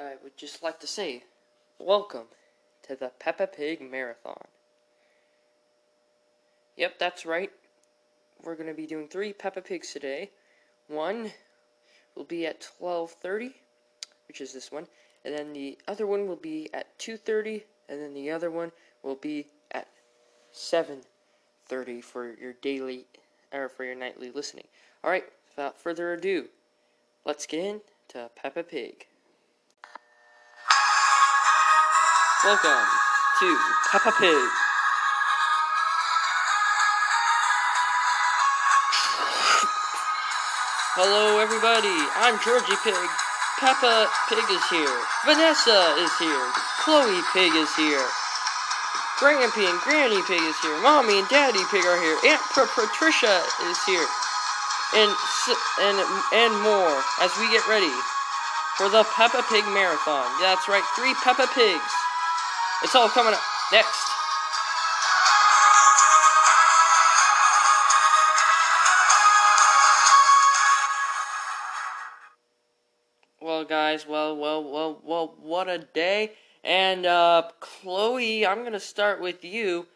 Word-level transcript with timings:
I 0.00 0.16
would 0.22 0.36
just 0.38 0.62
like 0.62 0.80
to 0.80 0.86
say, 0.86 1.24
welcome 1.78 2.28
to 2.84 2.96
the 2.96 3.10
Peppa 3.18 3.46
Pig 3.46 3.82
Marathon. 3.82 4.46
Yep, 6.78 6.98
that's 6.98 7.26
right. 7.26 7.50
We're 8.42 8.54
going 8.54 8.68
to 8.68 8.74
be 8.74 8.86
doing 8.86 9.08
three 9.08 9.34
Peppa 9.34 9.60
Pigs 9.60 9.92
today. 9.92 10.30
One 10.88 11.32
will 12.16 12.24
be 12.24 12.46
at 12.46 12.66
12:30, 12.80 13.52
which 14.26 14.40
is 14.40 14.54
this 14.54 14.72
one, 14.72 14.86
and 15.22 15.34
then 15.34 15.52
the 15.52 15.76
other 15.86 16.06
one 16.06 16.26
will 16.26 16.36
be 16.36 16.70
at 16.72 16.98
2:30, 16.98 17.64
and 17.86 18.00
then 18.00 18.14
the 18.14 18.30
other 18.30 18.50
one 18.50 18.72
will 19.02 19.16
be 19.16 19.48
at 19.70 19.88
7:30 20.50 22.02
for 22.02 22.32
your 22.40 22.54
daily 22.54 23.06
or 23.52 23.68
for 23.68 23.84
your 23.84 23.96
nightly 23.96 24.30
listening. 24.30 24.68
All 25.04 25.10
right, 25.10 25.30
without 25.50 25.78
further 25.78 26.14
ado, 26.14 26.48
let's 27.26 27.44
get 27.44 27.60
into 27.60 28.30
Peppa 28.34 28.62
Pig. 28.62 29.06
Welcome 32.42 32.88
to 33.40 33.58
Peppa 33.92 34.16
Pig. 34.16 34.48
Hello, 40.96 41.36
everybody. 41.36 41.92
I'm 42.16 42.40
Georgie 42.40 42.80
Pig. 42.80 42.96
Peppa 43.60 44.08
Pig 44.32 44.48
is 44.56 44.64
here. 44.72 44.96
Vanessa 45.28 46.00
is 46.00 46.08
here. 46.16 46.48
Chloe 46.80 47.20
Pig 47.36 47.52
is 47.60 47.68
here. 47.76 48.08
Grampy 49.20 49.68
and 49.68 49.76
Granny 49.84 50.24
Pig 50.24 50.40
is 50.40 50.56
here. 50.64 50.80
Mommy 50.80 51.20
and 51.20 51.28
Daddy 51.28 51.60
Pig 51.68 51.84
are 51.84 52.00
here. 52.00 52.16
Aunt 52.24 52.40
Patricia 52.56 53.44
is 53.68 53.76
here. 53.84 54.08
And 54.96 55.12
and 55.84 55.96
and 56.32 56.52
more 56.64 57.04
as 57.20 57.36
we 57.36 57.52
get 57.52 57.68
ready 57.68 57.92
for 58.80 58.88
the 58.88 59.04
Peppa 59.12 59.44
Pig 59.52 59.68
Marathon. 59.76 60.24
That's 60.40 60.72
right, 60.72 60.84
three 60.96 61.12
Peppa 61.20 61.44
Pigs. 61.52 61.99
It's 62.82 62.94
all 62.94 63.08
coming 63.08 63.34
up 63.34 63.40
next. 63.72 64.10
Well, 73.42 73.64
guys, 73.64 74.06
well, 74.06 74.36
well, 74.36 74.64
well, 74.64 75.00
well, 75.04 75.34
what 75.40 75.68
a 75.68 75.78
day. 75.78 76.32
And, 76.64 77.04
uh, 77.04 77.50
Chloe, 77.60 78.46
I'm 78.46 78.64
gonna 78.64 78.80
start 78.80 79.20
with 79.20 79.44
you. 79.44 79.86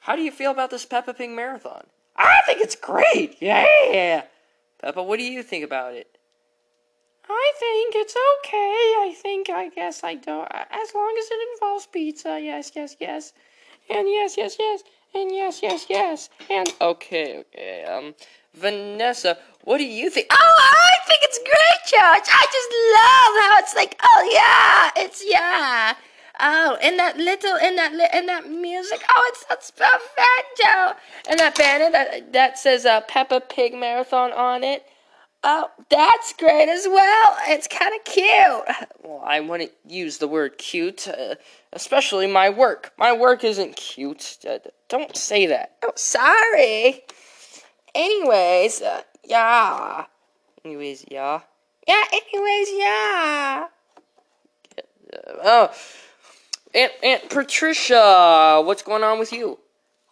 How 0.00 0.14
do 0.14 0.22
you 0.22 0.30
feel 0.30 0.50
about 0.50 0.70
this 0.70 0.84
Peppa 0.84 1.14
Pig 1.14 1.30
Marathon? 1.30 1.86
I 2.16 2.40
think 2.46 2.60
it's 2.60 2.76
great! 2.76 3.36
Yeah! 3.40 4.24
Peppa, 4.80 5.02
what 5.02 5.18
do 5.18 5.24
you 5.24 5.42
think 5.42 5.64
about 5.64 5.94
it? 5.94 6.15
I 7.28 7.52
think 7.58 7.94
it's 7.96 8.14
okay. 8.38 8.94
I 9.08 9.14
think, 9.16 9.50
I 9.50 9.68
guess 9.68 10.04
I 10.04 10.14
don't. 10.14 10.48
As 10.52 10.94
long 10.94 11.16
as 11.18 11.26
it 11.30 11.48
involves 11.54 11.86
pizza. 11.86 12.40
Yes, 12.40 12.72
yes, 12.74 12.96
yes. 13.00 13.32
And 13.90 14.08
yes, 14.08 14.36
yes, 14.36 14.56
yes. 14.58 14.82
And 15.14 15.30
yes, 15.32 15.60
yes, 15.62 15.86
yes. 15.88 16.28
And. 16.50 16.72
Okay, 16.80 17.38
okay, 17.38 17.84
um, 17.84 18.14
Vanessa, 18.54 19.38
what 19.64 19.78
do 19.78 19.84
you 19.84 20.10
think? 20.10 20.28
Oh, 20.30 20.36
I 20.36 21.06
think 21.06 21.20
it's 21.22 21.38
great, 21.38 21.82
George. 21.90 22.28
I 22.28 22.46
just 22.52 22.70
love 22.96 23.32
how 23.42 23.58
it's 23.58 23.74
like, 23.74 23.98
oh 24.02 24.30
yeah, 24.96 25.04
it's 25.04 25.24
yeah. 25.26 25.94
Oh, 26.38 26.76
and 26.82 26.98
that 26.98 27.16
little, 27.16 27.56
and 27.56 27.78
that, 27.78 27.92
li- 27.94 28.08
and 28.12 28.28
that 28.28 28.50
music. 28.50 29.02
Oh, 29.08 29.24
it's 29.32 29.44
that's 29.48 29.70
perfecto. 29.70 30.98
And 31.30 31.40
that 31.40 31.56
banner 31.56 31.90
that 31.90 32.32
that 32.34 32.58
says 32.58 32.84
uh, 32.84 33.00
Peppa 33.02 33.40
Pig 33.40 33.72
Marathon 33.74 34.32
on 34.32 34.62
it. 34.62 34.84
Oh, 35.44 35.70
that's 35.90 36.32
great 36.32 36.68
as 36.68 36.86
well. 36.88 37.36
It's 37.48 37.68
kind 37.68 37.94
of 37.94 38.04
cute. 38.04 38.88
Well, 39.02 39.22
I 39.24 39.40
wouldn't 39.40 39.72
use 39.86 40.18
the 40.18 40.26
word 40.26 40.58
cute, 40.58 41.06
uh, 41.06 41.36
especially 41.72 42.26
my 42.26 42.50
work. 42.50 42.92
My 42.98 43.12
work 43.12 43.44
isn't 43.44 43.76
cute. 43.76 44.38
Uh, 44.48 44.58
don't 44.88 45.16
say 45.16 45.46
that. 45.46 45.76
Oh, 45.84 45.92
sorry. 45.94 47.02
Anyways, 47.94 48.82
uh, 48.82 49.02
yeah. 49.24 50.06
Anyways, 50.64 51.04
yeah. 51.08 51.40
Yeah, 51.86 52.02
anyways, 52.12 52.68
yeah. 52.72 53.66
Uh, 54.76 55.32
oh, 55.44 55.70
Aunt 56.74 56.92
Aunt 57.02 57.30
Patricia, 57.30 58.62
what's 58.64 58.82
going 58.82 59.04
on 59.04 59.20
with 59.20 59.32
you? 59.32 59.58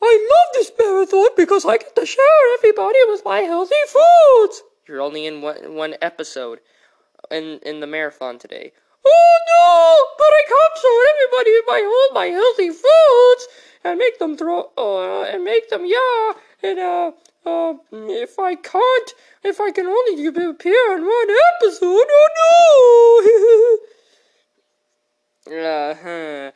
I 0.00 0.28
love 0.30 0.54
this 0.54 0.70
marathon 0.78 1.28
because 1.36 1.64
I 1.64 1.78
get 1.78 1.96
to 1.96 2.06
share 2.06 2.54
everybody 2.58 2.98
with 3.08 3.22
my 3.24 3.40
healthy 3.40 3.74
foods. 3.88 4.62
You're 4.86 5.00
only 5.00 5.26
in 5.26 5.40
one 5.40 5.74
one 5.74 5.94
episode 6.02 6.60
in 7.30 7.58
in 7.62 7.80
the 7.80 7.86
marathon 7.86 8.38
today. 8.38 8.72
Oh 9.06 9.36
no! 9.52 9.96
But 10.18 10.32
I 10.32 10.42
can't 10.48 10.76
show 10.82 10.96
everybody 11.12 11.52
my 11.66 11.80
all 11.84 12.14
my 12.14 12.26
healthy 12.26 12.70
foods 12.70 13.48
and 13.84 13.98
make 13.98 14.18
them 14.18 14.36
throw 14.36 14.70
uh, 14.76 15.22
and 15.24 15.44
make 15.44 15.68
them 15.70 15.84
yeah 15.84 16.32
and 16.62 16.78
uh 16.78 17.12
uh 17.46 17.74
if 17.92 18.38
I 18.38 18.54
can't 18.54 19.14
if 19.42 19.60
I 19.60 19.70
can 19.70 19.86
only 19.86 20.26
appear 20.26 20.96
in 20.96 21.04
one 21.04 21.30
episode 21.54 22.08
oh 22.18 23.80
no. 25.46 25.58
uh 25.60 25.94
huh. 25.94 26.52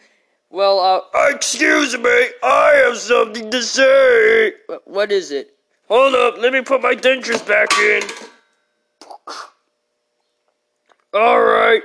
Well, 0.50 0.80
uh, 0.80 1.28
Excuse 1.28 1.98
me, 1.98 2.28
I 2.42 2.82
have 2.86 2.96
something 2.96 3.50
to 3.50 3.62
say. 3.62 4.54
what 4.86 5.12
is 5.12 5.30
it? 5.30 5.57
Hold 5.88 6.14
up, 6.14 6.38
let 6.38 6.52
me 6.52 6.60
put 6.60 6.82
my 6.82 6.94
dentures 6.94 7.46
back 7.46 7.72
in. 7.78 8.02
Alright, 11.14 11.82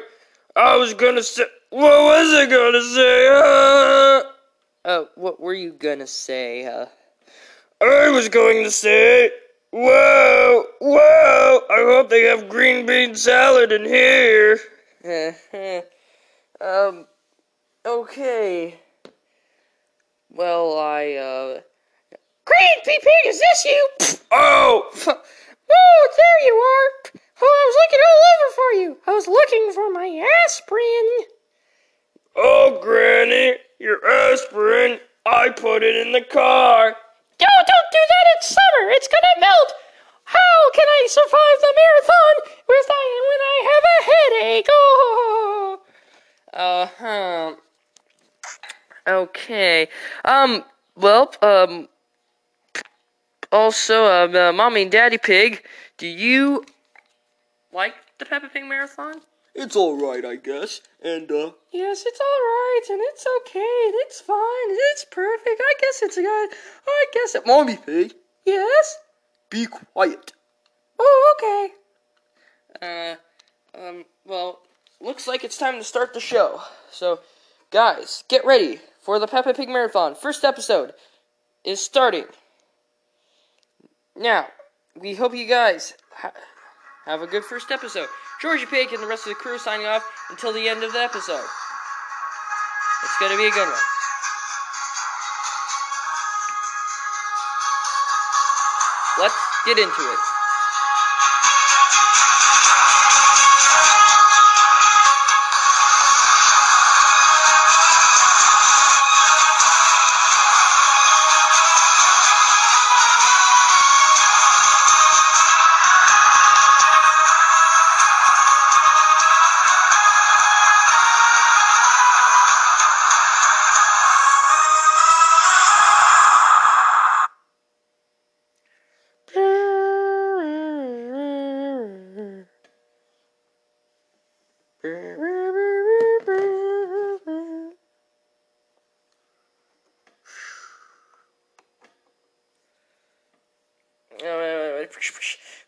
I 0.56 0.76
was 0.76 0.94
gonna 0.94 1.24
say. 1.24 1.46
What 1.70 2.04
was 2.04 2.34
I 2.34 2.46
gonna 2.46 2.82
say? 2.84 3.28
Uh, 3.30 4.24
Uh, 4.86 5.06
what 5.16 5.40
were 5.40 5.54
you 5.54 5.72
gonna 5.72 6.08
say? 6.08 6.66
Uh, 6.66 6.86
I 7.82 8.10
was 8.10 8.30
going 8.30 8.64
to 8.64 8.72
say. 8.72 9.32
Whoa, 9.72 10.66
whoa, 10.80 11.62
I 11.70 11.78
hope 11.80 12.10
they 12.10 12.24
have 12.24 12.48
green 12.48 12.86
bean 12.86 13.16
salad 13.16 13.72
in 13.72 13.84
here. 13.86 14.60
um, 16.62 17.08
okay. 17.84 18.80
Well, 20.30 20.78
I, 20.78 21.14
uh, 21.14 21.62
Green 22.54 23.00
Pig, 23.02 23.26
is 23.28 23.40
this 23.40 23.66
you? 23.66 23.90
Oh, 24.32 24.90
Oh, 25.06 26.10
there 26.18 26.48
you 26.48 26.54
are. 26.54 27.12
Oh, 27.42 27.46
I 27.46 27.66
was 27.68 27.78
looking 27.82 28.04
all 28.10 28.22
over 28.34 28.54
for 28.56 28.72
you. 28.82 28.98
I 29.08 29.12
was 29.12 29.28
looking 29.28 29.72
for 29.74 29.90
my 29.92 30.24
aspirin. 30.46 31.28
oh, 32.36 32.80
Granny, 32.82 33.58
your 33.80 34.06
aspirin. 34.06 35.00
I 35.26 35.50
put 35.50 35.84
it 35.84 35.96
in 35.96 36.12
the 36.14 36.22
car. 36.22 36.96
No, 37.40 37.48
don't 37.48 37.92
do 37.92 38.00
that. 38.10 38.26
It's 38.38 38.48
summer. 38.50 38.90
It's 38.92 39.08
gonna 39.08 39.40
melt. 39.40 39.74
How 40.26 40.72
can 40.74 40.86
I 40.88 41.08
survive 41.10 41.60
the 41.62 41.74
marathon 41.82 42.36
with 42.68 42.88
I, 42.90 43.06
when 43.30 43.42
I 43.54 43.58
have 43.72 43.84
a 43.94 44.04
headache? 44.12 44.68
Oh. 44.70 45.80
uh 46.54 46.88
huh. 47.00 47.56
Okay. 49.08 49.88
Um, 50.26 50.64
well, 50.96 51.34
um, 51.42 51.88
also, 53.54 54.06
um, 54.06 54.36
uh, 54.36 54.52
Mommy 54.52 54.82
and 54.82 54.92
Daddy 54.92 55.18
Pig, 55.18 55.64
do 55.98 56.08
you 56.08 56.66
like 57.72 57.94
the 58.18 58.26
Peppa 58.26 58.50
Pig 58.50 58.66
Marathon? 58.66 59.22
It's 59.56 59.76
alright, 59.76 60.26
I 60.26 60.36
guess. 60.36 60.82
And, 61.04 61.32
uh, 61.32 61.52
Yes, 61.72 62.04
it's 62.06 62.20
all 62.20 62.26
right, 62.42 62.82
and 62.90 63.00
it's 63.04 63.26
okay, 63.42 63.84
and 63.86 63.94
it's 63.98 64.20
fine, 64.20 64.70
and 64.70 64.78
it's 64.92 65.06
perfect. 65.06 65.62
I 65.62 65.74
guess 65.80 66.02
it's 66.02 66.18
a 66.18 66.22
good. 66.22 66.50
I 66.88 67.06
guess 67.14 67.36
it. 67.36 67.46
Mommy 67.46 67.78
Pig, 67.78 68.14
Yes. 68.46 68.98
be 69.50 69.68
quiet. 69.68 70.34
Oh, 71.00 71.36
okay. 72.82 73.18
Uh, 73.76 73.80
um, 73.80 74.06
well, 74.26 74.62
looks 75.00 75.28
like 75.28 75.44
it's 75.44 75.58
time 75.58 75.78
to 75.78 75.84
start 75.84 76.14
the 76.14 76.20
show. 76.20 76.62
So, 76.92 77.20
guys, 77.70 78.24
get 78.28 78.46
ready 78.46 78.80
for 79.02 79.20
the 79.20 79.28
Peppa 79.28 79.54
Pig 79.54 79.70
Marathon. 79.70 80.16
First 80.16 80.44
episode 80.44 80.94
is 81.64 81.80
starting. 81.80 82.26
Now, 84.16 84.48
we 85.00 85.16
hope 85.16 85.34
you 85.34 85.48
guys 85.48 85.94
ha- 86.16 86.34
have 87.06 87.22
a 87.22 87.28
good 87.28 87.44
first 87.44 87.72
episode. 87.72 88.08
Georgie 88.42 88.66
Pig 88.66 88.94
and 88.94 89.02
the 89.02 89.08
rest 89.08 89.26
of 89.26 89.30
the 89.30 89.36
crew 89.36 89.58
signing 89.58 89.86
off 89.86 90.08
until 90.30 90.54
the 90.54 90.68
end 90.68 90.84
of 90.84 90.94
the 90.94 91.00
episode. 91.00 91.46
It's 93.04 93.20
gonna 93.20 93.38
be 93.38 93.48
a 93.48 93.52
good 93.52 93.68
one. 93.68 93.80
Let's 99.20 99.36
get 99.66 99.78
into 99.78 100.02
it. 100.02 100.33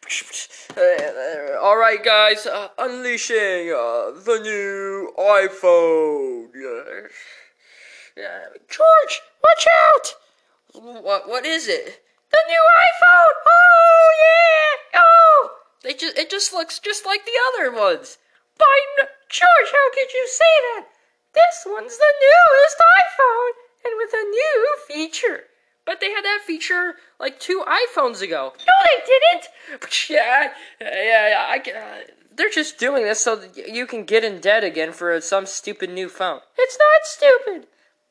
All 1.61 1.77
right, 1.77 2.03
guys, 2.03 2.45
uh, 2.45 2.67
unleashing 2.77 3.71
uh, 3.73 4.11
the 4.13 4.39
new 4.43 5.11
iPhone. 5.17 6.51
George, 8.69 9.21
watch 9.43 9.65
out! 9.67 10.13
What? 10.73 11.27
What 11.27 11.45
is 11.45 11.67
it? 11.67 12.03
The 12.31 12.39
new 12.47 12.61
iPhone! 12.61 13.35
Oh, 13.47 14.09
yeah! 14.21 15.01
Oh! 15.01 15.57
They 15.81 15.93
just 15.93 16.17
it 16.17 16.29
just 16.29 16.53
looks 16.53 16.77
just 16.77 17.05
like 17.05 17.25
the 17.25 17.39
other 17.49 17.71
ones. 17.71 18.19
By 18.59 18.79
n- 18.99 19.07
George, 19.29 19.71
how 19.71 19.89
could 19.91 20.13
you 20.13 20.27
say 20.27 20.53
that? 20.75 20.85
This 21.33 21.65
one's 21.65 21.97
the 21.97 22.13
newest 22.21 22.77
iPhone, 23.01 23.53
and 23.85 23.93
with 23.97 24.13
a 24.13 24.23
new 24.23 24.77
feature. 24.87 25.45
But 25.85 26.01
they 26.01 26.11
had 26.11 26.23
that 26.23 26.41
feature 26.45 26.95
like 27.19 27.39
two 27.39 27.63
iPhones 27.67 28.21
ago. 28.21 28.53
No, 28.57 28.73
they 28.83 29.05
didn't! 29.05 29.49
Yeah, 30.09 30.51
yeah, 30.81 31.29
yeah. 31.29 31.45
I, 31.47 31.57
uh, 31.57 32.11
they're 32.35 32.49
just 32.49 32.77
doing 32.77 33.03
this 33.03 33.21
so 33.21 33.35
that 33.35 33.55
you 33.67 33.85
can 33.85 34.03
get 34.03 34.23
in 34.23 34.39
debt 34.39 34.63
again 34.63 34.91
for 34.91 35.19
some 35.21 35.45
stupid 35.45 35.89
new 35.89 36.09
phone. 36.09 36.39
It's 36.57 36.77
not 36.77 37.05
stupid. 37.05 37.67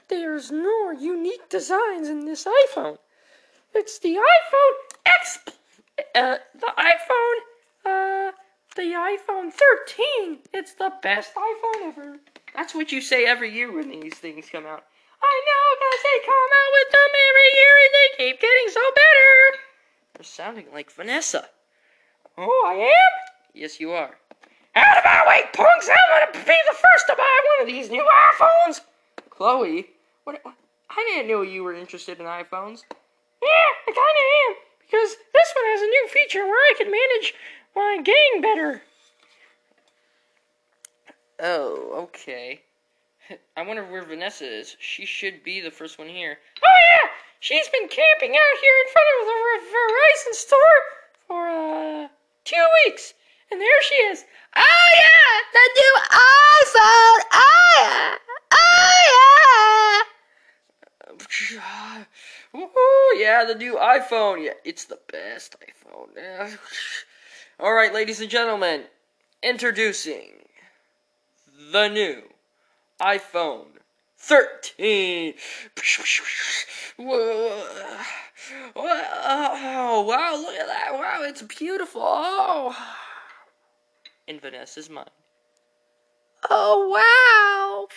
There's 0.09 0.51
no 0.51 0.91
unique 0.91 1.49
designs 1.49 2.09
in 2.09 2.25
this 2.27 2.47
iPhone. 2.47 2.99
It's 3.75 3.99
the 3.99 4.17
iPhone 4.17 4.97
X, 5.07 5.39
uh, 6.15 6.37
the 6.55 6.73
iPhone, 6.79 7.39
uh, 7.85 8.33
the 8.77 8.83
iPhone 8.83 9.53
13. 9.53 10.39
It's 10.53 10.75
the 10.75 10.93
best 11.03 11.35
iPhone 11.35 11.89
ever. 11.89 12.17
That's 12.55 12.75
what 12.75 12.93
you 12.93 13.01
say 13.01 13.25
every 13.25 13.53
year 13.53 13.73
when 13.73 13.89
these 13.89 14.15
things 14.15 14.47
come 14.51 14.67
out. 14.67 14.85
I 15.25 15.37
know, 15.49 15.67
cause 15.81 16.03
they 16.05 16.19
come 16.25 16.51
out 16.53 16.73
with 16.77 16.91
them 16.93 17.11
every 17.29 17.51
year 17.57 17.75
and 17.85 17.93
they 17.95 18.09
keep 18.19 18.41
getting 18.41 18.69
so 18.69 18.85
better. 18.95 19.33
You're 20.19 20.25
sounding 20.25 20.67
like 20.73 20.91
Vanessa. 20.91 21.49
Oh, 22.37 22.65
I 22.69 22.75
am? 22.75 23.13
Yes, 23.55 23.81
you 23.81 23.93
are. 23.93 24.19
Out 24.77 24.99
of 24.99 25.05
my 25.05 25.25
way, 25.29 25.43
punks! 25.53 25.89
I'm 25.89 26.29
gonna 26.29 26.45
be 26.45 26.59
the 26.69 26.75
first 26.75 27.07
to 27.09 27.15
buy 27.17 27.41
one 27.57 27.63
of 27.63 27.67
these 27.67 27.91
new 27.91 28.05
iPhones. 28.05 28.81
Chloe, 29.31 29.87
what? 30.25 30.43
I 30.45 31.13
didn't 31.15 31.29
know 31.29 31.43
you 31.43 31.65
were 31.65 31.75
interested 31.75 32.19
in 32.19 32.27
iPhones. 32.27 32.83
Yeah, 33.41 33.71
I 33.87 33.93
kinda 33.93 34.25
am. 34.49 34.57
Because 34.81 35.17
this 35.33 35.53
one 35.55 35.65
has 35.67 35.81
a 35.81 35.87
new 35.87 36.09
feature 36.09 36.45
where 36.45 36.55
I 36.55 36.75
can 36.77 36.91
manage 36.91 37.35
my 37.75 37.99
gang 38.03 38.41
better. 38.41 38.83
Oh, 41.41 41.91
okay. 42.05 42.63
I 43.57 43.63
wonder 43.63 43.85
where 43.85 44.05
Vanessa 44.05 44.47
is. 44.47 44.77
She 44.79 45.07
should 45.07 45.43
be 45.43 45.61
the 45.61 45.71
first 45.71 45.99
one 45.99 46.09
here. 46.09 46.39
Oh 46.63 46.81
yeah, 46.93 47.11
she's 47.41 47.69
been 47.69 47.89
camping 47.89 48.37
out 48.37 48.59
here 48.61 48.77
in 48.85 48.93
front 48.93 49.09
of 49.21 49.27
the 49.27 49.33
Verizon 49.73 50.35
store 50.35 50.83
for 51.27 51.49
uh 51.49 52.09
two 52.45 52.67
weeks, 52.85 53.15
and 53.51 53.61
there 53.61 53.83
she 53.83 53.95
is. 53.97 54.25
Oh 54.57 54.91
yeah, 54.97 55.43
the 55.53 55.69
new 55.81 55.95
iPhone. 56.11 57.21
Oh 57.33 57.69
yeah, 57.81 58.17
oh 58.53 60.05
yeah. 61.95 62.05
Ooh, 62.57 63.19
yeah, 63.19 63.45
the 63.45 63.55
new 63.55 63.75
iPhone. 63.75 64.45
Yeah, 64.45 64.55
it's 64.65 64.85
the 64.85 64.99
best 65.11 65.57
iPhone. 65.61 66.59
All 67.61 67.73
right, 67.73 67.93
ladies 67.95 68.21
and 68.21 68.31
gentlemen, 68.31 68.85
introducing 69.43 70.31
the 71.73 71.89
new 71.89 72.23
iPhone 73.01 73.67
13. 74.19 75.35
Whoa. 76.97 77.63
Oh, 78.77 80.05
wow, 80.09 80.37
look 80.37 80.55
at 80.55 80.67
that. 80.67 80.91
Wow, 80.93 81.21
it's 81.23 81.43
beautiful. 81.43 82.03
Oh. 82.77 82.77
In 84.27 84.41
Vanessa's 84.41 84.89
mind. 84.89 85.11
Oh 86.51 86.89
wow. 86.89 87.89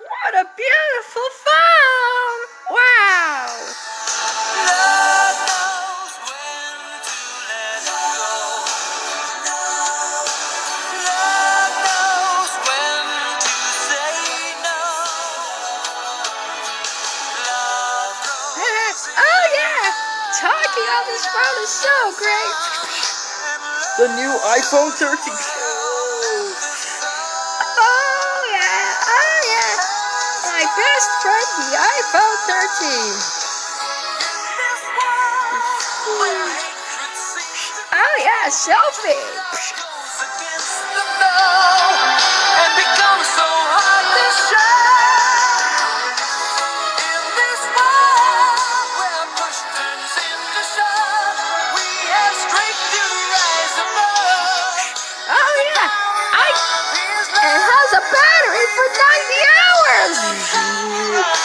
What 0.00 0.34
a 0.34 0.48
beautiful 0.56 1.28
phone! 1.44 2.76
Wow! 2.76 3.99
On 20.80 21.04
this 21.06 21.26
phone 21.28 21.58
is 21.62 21.68
so 21.68 21.92
great! 22.16 22.56
The 23.98 24.08
new 24.16 24.32
iPhone 24.32 24.96
13. 24.96 25.12
Oh 27.76 28.48
yeah! 28.48 28.96
Oh 29.04 29.36
yeah! 29.44 29.76
My 30.48 30.64
best 30.64 31.10
friend, 31.20 31.48
the 31.60 31.76
iPhone 31.76 32.36
13. 32.48 33.40
Oh 37.92 38.14
yeah, 38.24 38.48
selfie! 38.48 39.99
For 58.76 58.86
90 58.86 59.00
hours! 59.58 61.39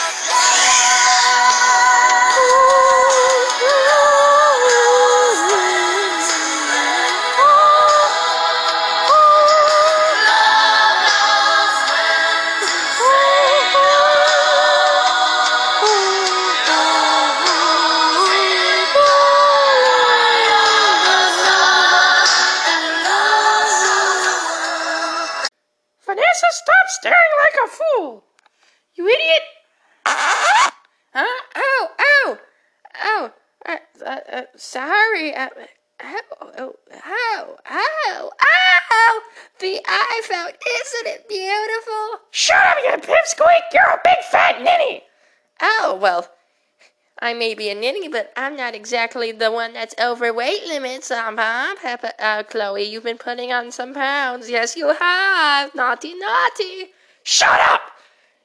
I 47.26 47.34
may 47.34 47.54
be 47.54 47.68
a 47.70 47.74
ninny, 47.74 48.06
but 48.06 48.32
I'm 48.36 48.54
not 48.54 48.76
exactly 48.76 49.32
the 49.32 49.50
one 49.50 49.72
that's 49.72 49.96
over 50.00 50.32
weight 50.32 50.64
limits, 50.68 51.10
um, 51.10 51.36
huh, 51.36 51.74
Peppa, 51.82 52.12
uh, 52.24 52.44
Chloe, 52.44 52.84
you've 52.84 53.02
been 53.02 53.18
putting 53.18 53.52
on 53.52 53.72
some 53.72 53.94
pounds. 53.94 54.48
Yes, 54.48 54.76
you 54.76 54.94
have. 54.94 55.74
Naughty, 55.74 56.14
naughty. 56.14 56.92
Shut 57.24 57.60
up. 57.68 57.80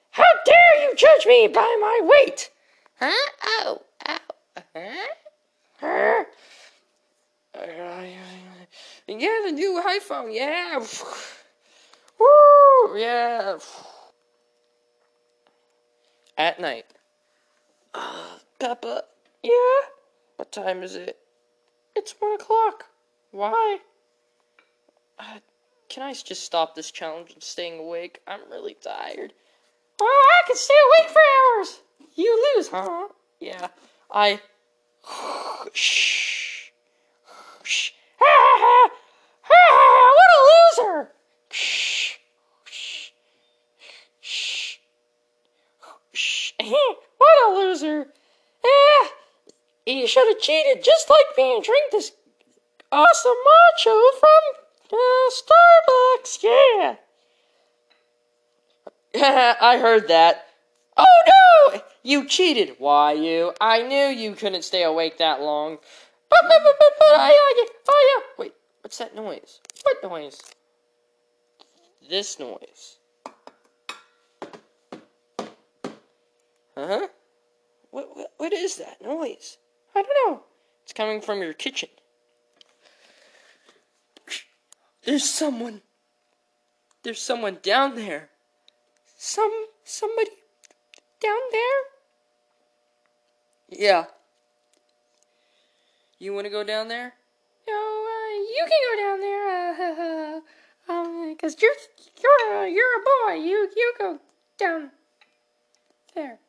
How 0.09 0.23
dare 0.47 0.89
you 0.89 0.95
judge 0.95 1.27
me 1.27 1.47
by 1.47 1.77
my 1.79 2.00
weight? 2.01 2.50
Huh? 3.00 3.29
Oh, 3.43 3.81
oh, 4.09 4.17
huh? 4.73 4.89
Huh? 5.79 6.23
Yeah, 9.07 9.41
the 9.45 9.51
new 9.51 9.79
iPhone. 9.85 10.33
Yeah. 10.33 10.83
Woo. 12.19 12.97
Yeah. 12.97 13.59
At 16.35 16.59
night. 16.59 16.85
Uh, 17.93 18.38
Peppa? 18.62 19.06
Yeah? 19.41 19.89
What 20.36 20.51
time 20.51 20.84
is 20.84 20.96
it? 20.96 21.18
It's 21.96 22.13
one 22.20 22.34
o'clock. 22.34 22.86
Why? 23.32 23.80
Uh, 25.18 25.39
can 25.89 26.03
I 26.03 26.13
just 26.13 26.44
stop 26.44 26.75
this 26.75 26.91
challenge 26.91 27.36
of 27.36 27.44
staying 27.44 27.80
awake? 27.80 28.22
I'm 28.27 28.41
really 28.51 28.75
tired. 28.75 29.34
Oh, 30.00 30.06
I 30.06 30.48
can 30.48 30.56
stay 30.56 30.75
awake 30.75 31.10
for 31.10 31.22
hours! 31.58 31.80
You 32.13 32.53
lose, 32.56 32.68
huh? 32.68 33.08
Yeah. 33.39 33.70
I. 34.12 34.39
Shh. 35.74 36.70
Shh. 37.63 37.94
what 39.48 39.58
a 40.38 40.41
loser! 40.51 41.12
Shh. 41.50 42.18
Shh. 42.65 43.10
Shh. 46.13 46.53
what 46.60 47.48
a 47.48 47.53
loser! 47.56 48.13
Ha! 48.63 49.12
you 49.86 50.08
should 50.08 50.27
have 50.27 50.41
cheated 50.41 50.84
just 50.84 51.10
like 51.10 51.38
me 51.38 51.56
and 51.56 51.63
drink 51.63 51.91
this 51.91 52.12
awesome 52.91 53.36
macho 53.46 54.00
from 54.20 54.39
uh, 54.94 55.32
Starbucks. 55.32 56.44
Yeah. 56.44 56.96
I 59.62 59.77
heard 59.77 60.08
that. 60.08 60.48
Oh 60.98 61.72
no! 61.74 61.82
You 62.03 62.25
cheated. 62.25 62.75
Why 62.77 63.13
you? 63.13 63.53
I 63.60 63.82
knew 63.84 64.08
you 64.08 64.34
couldn't 64.34 64.63
stay 64.63 64.84
awake 64.84 65.18
that 65.18 65.41
long. 65.41 65.77
But, 66.30 66.39
but, 66.44 66.63
but, 66.63 66.75
but, 66.80 66.94
but 67.00 67.20
I 67.20 67.27
like 67.27 67.68
it. 67.68 67.75
Oh. 67.88 68.24
Wait, 68.38 68.53
what's 68.82 68.98
that 69.00 69.15
noise? 69.15 69.60
What 69.84 70.03
noise? 70.03 70.39
This 72.10 72.39
noise. 72.39 72.98
Uh 76.75 76.88
Huh? 76.88 77.08
What, 77.91 78.31
what, 78.38 78.53
is 78.53 78.77
that 78.77 79.01
noise? 79.01 79.57
I 79.93 80.01
don't 80.01 80.31
know. 80.31 80.43
It's 80.83 80.93
coming 80.93 81.21
from 81.21 81.41
your 81.41 81.53
kitchen. 81.53 81.89
There's 85.03 85.29
someone. 85.29 85.81
There's 87.03 87.21
someone 87.21 87.57
down 87.62 87.95
there. 87.95 88.29
Some 89.17 89.51
somebody 89.83 90.31
down 91.19 91.39
there. 91.51 91.81
Yeah. 93.69 94.05
You 96.19 96.33
want 96.33 96.45
to 96.45 96.51
go 96.51 96.63
down 96.63 96.88
there? 96.88 97.13
No, 97.67 97.74
uh, 97.74 98.33
you 98.38 98.65
can 98.67 98.79
go 98.89 99.03
down 99.03 99.19
there. 99.21 100.38
Uh, 100.38 100.39
um, 100.91 101.36
cause 101.38 101.55
you're 101.62 101.74
you're 102.21 102.57
uh, 102.57 102.65
you're 102.65 103.00
a 103.00 103.03
boy. 103.03 103.33
You 103.43 103.69
you 103.75 103.93
go 103.98 104.19
down 104.57 104.91
there. 106.13 106.39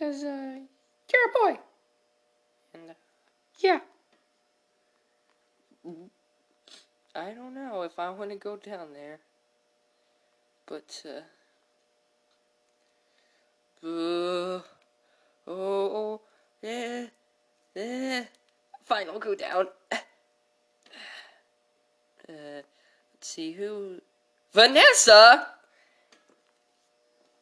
Cause 0.00 0.24
uh, 0.24 0.56
you're 1.12 1.28
a 1.28 1.54
boy. 1.54 1.60
And 2.72 2.90
uh, 2.90 2.94
Yeah. 3.58 3.80
I 7.14 7.32
don't 7.32 7.54
know 7.54 7.82
if 7.82 7.98
I 7.98 8.08
want 8.08 8.30
to 8.30 8.36
go 8.36 8.56
down 8.56 8.94
there. 8.94 9.18
But, 10.64 11.02
uh. 11.04 11.20
Uh, 13.86 14.60
oh, 14.60 14.62
oh, 15.48 16.20
yeah, 16.62 17.06
yeah. 17.74 18.24
Fine, 18.84 19.08
I'll 19.08 19.18
go 19.18 19.34
down. 19.34 19.66
Uh, 19.92 19.96
let's 22.28 22.62
see 23.20 23.52
who. 23.52 24.00
Vanessa! 24.52 25.48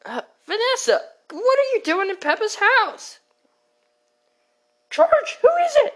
Uh, 0.05 0.21
Vanessa, 0.45 0.99
what 1.31 1.59
are 1.59 1.75
you 1.75 1.81
doing 1.83 2.09
in 2.09 2.17
Peppa's 2.17 2.55
house? 2.55 3.19
George, 4.89 5.37
who 5.41 5.49
is 5.65 5.73
it? 5.85 5.93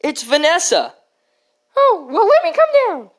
It's 0.00 0.22
Vanessa. 0.22 0.94
Oh, 1.76 2.06
well, 2.10 2.26
let 2.26 2.44
me 2.44 2.52
come 2.52 2.68
down. 2.88 3.10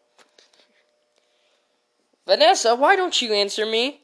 Vanessa, 2.26 2.76
why 2.76 2.96
don't 2.96 3.22
you 3.22 3.34
answer 3.34 3.66
me? 3.66 4.02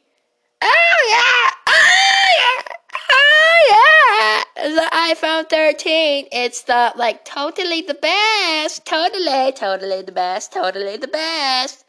Oh 0.62 0.98
yeah! 1.10 1.50
Oh 1.68 2.26
yeah! 2.38 2.74
Oh 3.12 4.44
yeah! 4.56 4.74
The 4.74 4.90
iPhone 4.92 5.48
13. 5.48 6.26
It's 6.30 6.62
the 6.62 6.92
like 6.96 7.24
totally 7.24 7.80
the 7.80 7.94
best. 7.94 8.84
Totally, 8.84 9.52
totally 9.52 10.02
the 10.02 10.12
best. 10.12 10.52
Totally 10.52 10.98
the 10.98 11.08
best. 11.08 11.84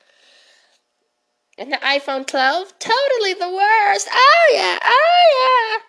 And 1.58 1.72
the 1.72 1.77
iPhone 1.77 2.25
12. 2.25 2.79
Totally 2.79 3.34
the 3.34 3.50
worst. 3.50 4.08
Oh 4.12 4.51
yeah! 4.53 4.79
Oh 4.84 5.77
yeah! 5.77 5.84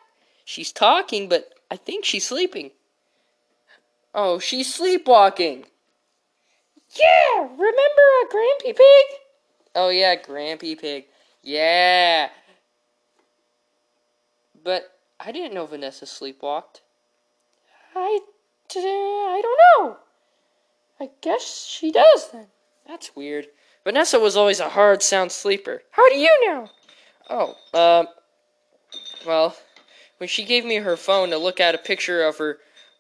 She's 0.44 0.72
talking, 0.72 1.28
but 1.28 1.54
I 1.70 1.76
think 1.76 2.04
she's 2.04 2.26
sleeping. 2.26 2.72
Oh, 4.14 4.38
she's 4.38 4.74
sleepwalking. 4.74 5.64
Yeah, 6.94 7.38
remember 7.38 8.02
a 8.22 8.26
Grampy 8.34 8.76
Pig? 8.76 9.18
Oh 9.74 9.88
yeah, 9.88 10.16
Grampy 10.16 10.78
Pig. 10.78 11.06
Yeah. 11.42 12.28
But 14.62 14.98
I 15.18 15.32
didn't 15.32 15.54
know 15.54 15.66
Vanessa 15.66 16.04
sleepwalked. 16.04 16.80
I, 17.94 18.20
I 18.76 19.40
don't 19.42 19.86
know. 19.86 19.96
I 21.00 21.10
guess 21.20 21.66
she 21.66 21.90
does 21.90 22.30
then. 22.30 22.46
That's 22.86 23.16
weird. 23.16 23.46
Vanessa 23.84 24.18
was 24.18 24.36
always 24.36 24.60
a 24.60 24.70
hard 24.70 25.02
sound 25.02 25.32
sleeper. 25.32 25.82
How 25.90 26.08
do 26.08 26.16
you 26.16 26.46
know? 26.46 26.68
Oh, 27.28 27.56
um, 27.74 28.08
well, 29.26 29.56
when 30.18 30.28
she 30.28 30.44
gave 30.44 30.64
me 30.64 30.76
her 30.76 30.96
phone 30.96 31.30
to 31.30 31.38
look 31.38 31.60
at 31.60 31.74
a 31.74 31.78
picture 31.78 32.22
of 32.22 32.38
her 32.38 32.58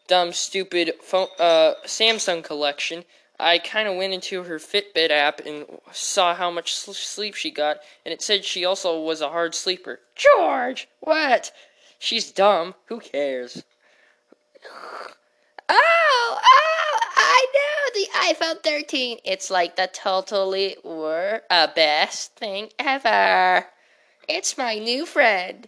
dumb, 0.08 0.32
stupid 0.32 0.94
phone, 1.02 1.28
uh, 1.38 1.74
Samsung 1.84 2.42
collection, 2.42 3.04
I 3.38 3.58
kind 3.58 3.88
of 3.88 3.96
went 3.96 4.12
into 4.12 4.44
her 4.44 4.58
Fitbit 4.58 5.10
app 5.10 5.40
and 5.40 5.66
saw 5.92 6.34
how 6.34 6.50
much 6.50 6.74
sl- 6.74 6.92
sleep 6.92 7.34
she 7.34 7.50
got, 7.50 7.78
and 8.04 8.12
it 8.12 8.22
said 8.22 8.44
she 8.44 8.64
also 8.64 9.00
was 9.00 9.20
a 9.20 9.30
hard 9.30 9.54
sleeper. 9.54 10.00
George! 10.14 10.88
What? 11.00 11.52
She's 11.98 12.32
dumb. 12.32 12.74
Who 12.86 13.00
cares? 13.00 13.64
Oh, 14.64 15.08
oh, 15.68 16.38
I 17.34 17.46
know 17.54 17.94
the 17.94 18.34
iPhone 18.34 18.62
13. 18.62 19.18
It's 19.24 19.50
like 19.50 19.76
the 19.76 19.88
totally 19.90 20.76
wor- 20.84 21.40
uh, 21.48 21.68
best 21.74 22.36
thing 22.36 22.68
ever. 22.78 23.66
It's 24.28 24.58
my 24.58 24.78
new 24.78 25.06
friend. 25.06 25.66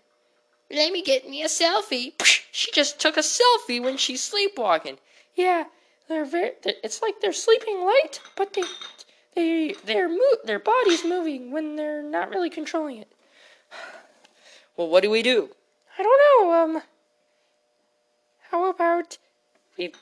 Let 0.70 0.92
me 0.92 1.02
get 1.02 1.26
me 1.26 1.42
a 1.42 1.46
selfie. 1.46 2.12
She 2.52 2.70
just 2.70 3.00
took 3.00 3.16
a 3.16 3.20
selfie 3.20 3.82
when 3.82 3.96
she's 3.96 4.22
sleepwalking. 4.22 4.98
Yeah, 5.34 5.64
they're 6.06 6.26
very. 6.26 6.52
They're, 6.62 6.74
it's 6.84 7.00
like 7.00 7.20
they're 7.20 7.32
sleeping 7.32 7.82
light, 7.82 8.20
but 8.36 8.52
they, 8.52 8.64
they, 9.34 9.74
their 9.84 10.08
mo- 10.08 10.44
their 10.44 10.58
body's 10.58 11.02
moving 11.04 11.50
when 11.50 11.76
they're 11.76 12.02
not 12.02 12.28
really 12.30 12.50
controlling 12.50 12.98
it. 12.98 13.12
Well, 14.76 14.88
what 14.88 15.04
do 15.04 15.10
we 15.10 15.22
do? 15.22 15.50
I 15.96 16.02
don't 16.02 16.20
know. 16.42 16.52
Um, 16.52 16.82
how 18.50 18.68
about 18.68 19.18
we? 19.78 19.92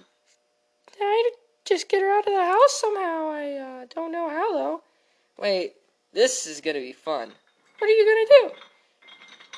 I 0.98 1.30
just 1.64 1.88
get 1.88 2.02
her 2.02 2.10
out 2.10 2.26
of 2.26 2.32
the 2.32 2.44
house 2.44 2.80
somehow. 2.80 3.30
I 3.30 3.52
uh, 3.82 3.86
don't 3.94 4.12
know 4.12 4.28
how 4.28 4.52
though. 4.52 4.82
Wait, 5.38 5.74
this 6.12 6.46
is 6.46 6.60
gonna 6.60 6.80
be 6.80 6.92
fun. 6.92 7.32
What 7.78 7.88
are 7.88 7.92
you 7.92 8.04
gonna 8.04 8.50
do? 8.50 8.56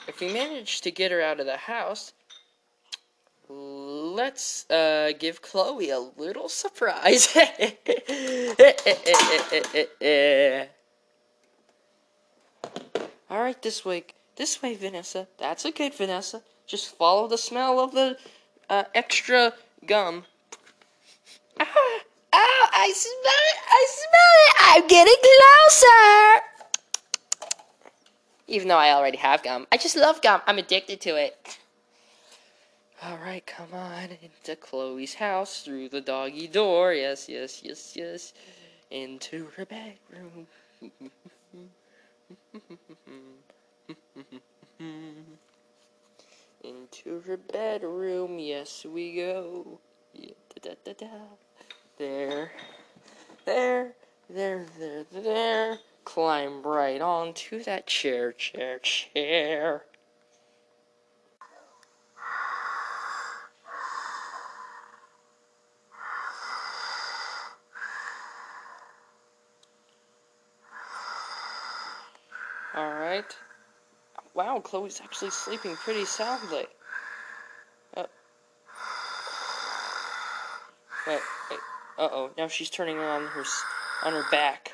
If 0.06 0.20
we 0.20 0.32
manage 0.32 0.80
to 0.82 0.90
get 0.90 1.10
her 1.10 1.22
out 1.22 1.40
of 1.40 1.46
the 1.46 1.56
house, 1.56 2.12
let's 3.48 4.68
uh, 4.70 5.12
give 5.18 5.42
Chloe 5.42 5.90
a 5.90 5.98
little 5.98 6.48
surprise. 6.48 7.34
All 13.30 13.40
right, 13.40 13.60
this 13.62 13.84
way, 13.84 14.04
this 14.36 14.62
way, 14.62 14.74
Vanessa. 14.74 15.26
That's 15.38 15.66
okay, 15.66 15.90
Vanessa. 15.90 16.42
Just 16.66 16.96
follow 16.96 17.26
the 17.28 17.38
smell 17.38 17.80
of 17.80 17.92
the 17.92 18.16
uh, 18.68 18.84
extra 18.94 19.54
gum. 19.86 20.24
Oh, 22.36 22.68
I 22.72 22.92
smell 22.92 23.22
it. 23.22 23.58
I 23.70 23.86
smell 23.88 24.34
it. 24.42 24.54
I'm 24.60 24.88
getting 24.88 25.14
closer. 25.22 26.42
Even 28.48 28.66
though 28.66 28.76
I 28.76 28.90
already 28.92 29.18
have 29.18 29.44
gum, 29.44 29.68
I 29.70 29.76
just 29.76 29.96
love 29.96 30.20
gum. 30.20 30.42
I'm 30.48 30.58
addicted 30.58 31.00
to 31.02 31.10
it. 31.14 31.58
All 33.04 33.18
right, 33.18 33.46
come 33.46 33.72
on 33.72 34.08
into 34.20 34.56
Chloe's 34.56 35.14
house 35.14 35.62
through 35.62 35.90
the 35.90 36.00
doggy 36.00 36.48
door. 36.48 36.92
Yes, 36.92 37.28
yes, 37.28 37.62
yes, 37.62 37.92
yes. 37.94 38.32
Into 38.90 39.50
her 39.56 39.64
bedroom. 39.64 40.48
Into 46.64 47.20
her 47.26 47.36
bedroom, 47.36 48.38
yes 48.38 48.84
we 48.84 49.16
go. 49.16 49.78
Yeah, 50.14 50.32
da, 50.62 50.74
da, 50.84 50.92
da. 50.94 51.06
There, 52.04 52.52
there, 53.46 53.94
there, 54.28 54.66
there, 54.78 55.04
there. 55.10 55.78
Climb 56.04 56.62
right 56.62 57.00
onto 57.00 57.62
that 57.62 57.86
chair, 57.86 58.30
chair, 58.30 58.78
chair. 58.80 59.84
Alright. 72.76 73.34
Wow, 74.34 74.60
Chloe's 74.60 75.00
actually 75.02 75.30
sleeping 75.30 75.74
pretty 75.76 76.04
soundly. 76.04 76.66
Uh, 77.96 78.04
wait, 81.06 81.20
wait. 81.50 81.60
Uh 81.96 82.08
oh, 82.12 82.30
now 82.36 82.48
she's 82.48 82.70
turning 82.70 82.98
on 82.98 83.26
her 83.26 83.44
on 84.04 84.12
her 84.12 84.24
back. 84.30 84.73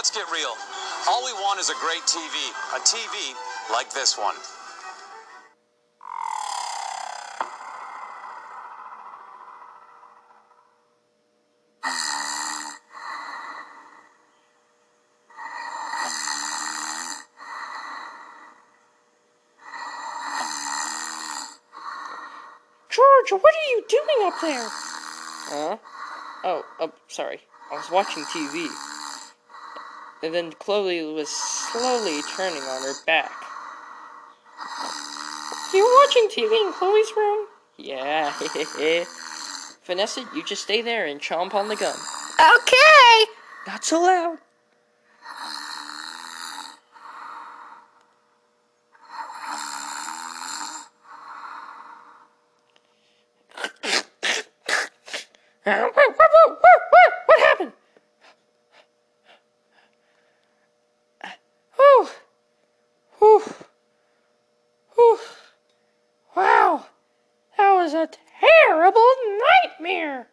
Let's 0.00 0.10
get 0.10 0.24
real. 0.32 0.54
All 1.10 1.22
we 1.26 1.32
want 1.34 1.60
is 1.60 1.68
a 1.68 1.74
great 1.74 2.00
TV. 2.04 2.48
A 2.74 2.80
TV 2.80 3.34
like 3.70 3.92
this 3.92 4.16
one. 4.16 4.34
George, 22.88 23.42
what 23.42 23.52
are 23.52 23.68
you 23.68 23.84
doing 23.86 24.06
up 24.22 24.40
there? 24.40 24.66
Huh? 24.70 25.76
Oh, 26.44 26.64
oh, 26.80 26.90
sorry. 27.08 27.40
I 27.70 27.74
was 27.74 27.90
watching 27.90 28.24
TV. 28.24 28.89
And 30.22 30.34
then 30.34 30.52
Chloe 30.52 31.02
was 31.14 31.28
slowly 31.28 32.20
turning 32.36 32.62
on 32.62 32.82
her 32.82 32.92
back. 33.06 33.32
You're 35.72 35.84
watching 36.04 36.28
TV 36.28 36.66
in 36.66 36.72
Chloe's 36.72 37.12
room? 37.16 37.46
Yeah, 37.78 38.32
Vanessa, 39.86 40.24
you 40.34 40.44
just 40.44 40.62
stay 40.62 40.82
there 40.82 41.06
and 41.06 41.20
chomp 41.20 41.54
on 41.54 41.68
the 41.68 41.76
gum. 41.76 41.96
Okay. 42.38 43.24
Not 43.66 43.84
so 43.84 44.00
loud. 44.02 44.38
Uh, 55.66 55.82
what, 55.82 55.94
what, 55.94 56.16
what, 56.16 56.50
what, 56.62 56.80
what, 56.90 57.12
what 57.26 57.40
happened? 57.40 57.72
Oh, 61.78 62.10
oh, 63.20 63.54
oh, 64.98 65.20
wow, 66.34 66.86
that 67.58 67.72
was 67.74 67.92
a 67.94 68.08
terrible 68.40 69.12
nightmare. 69.64 70.28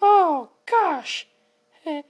Oh 0.00 0.48
gosh, 0.64 1.26
Uh, 1.86 1.90
wait, 1.90 2.04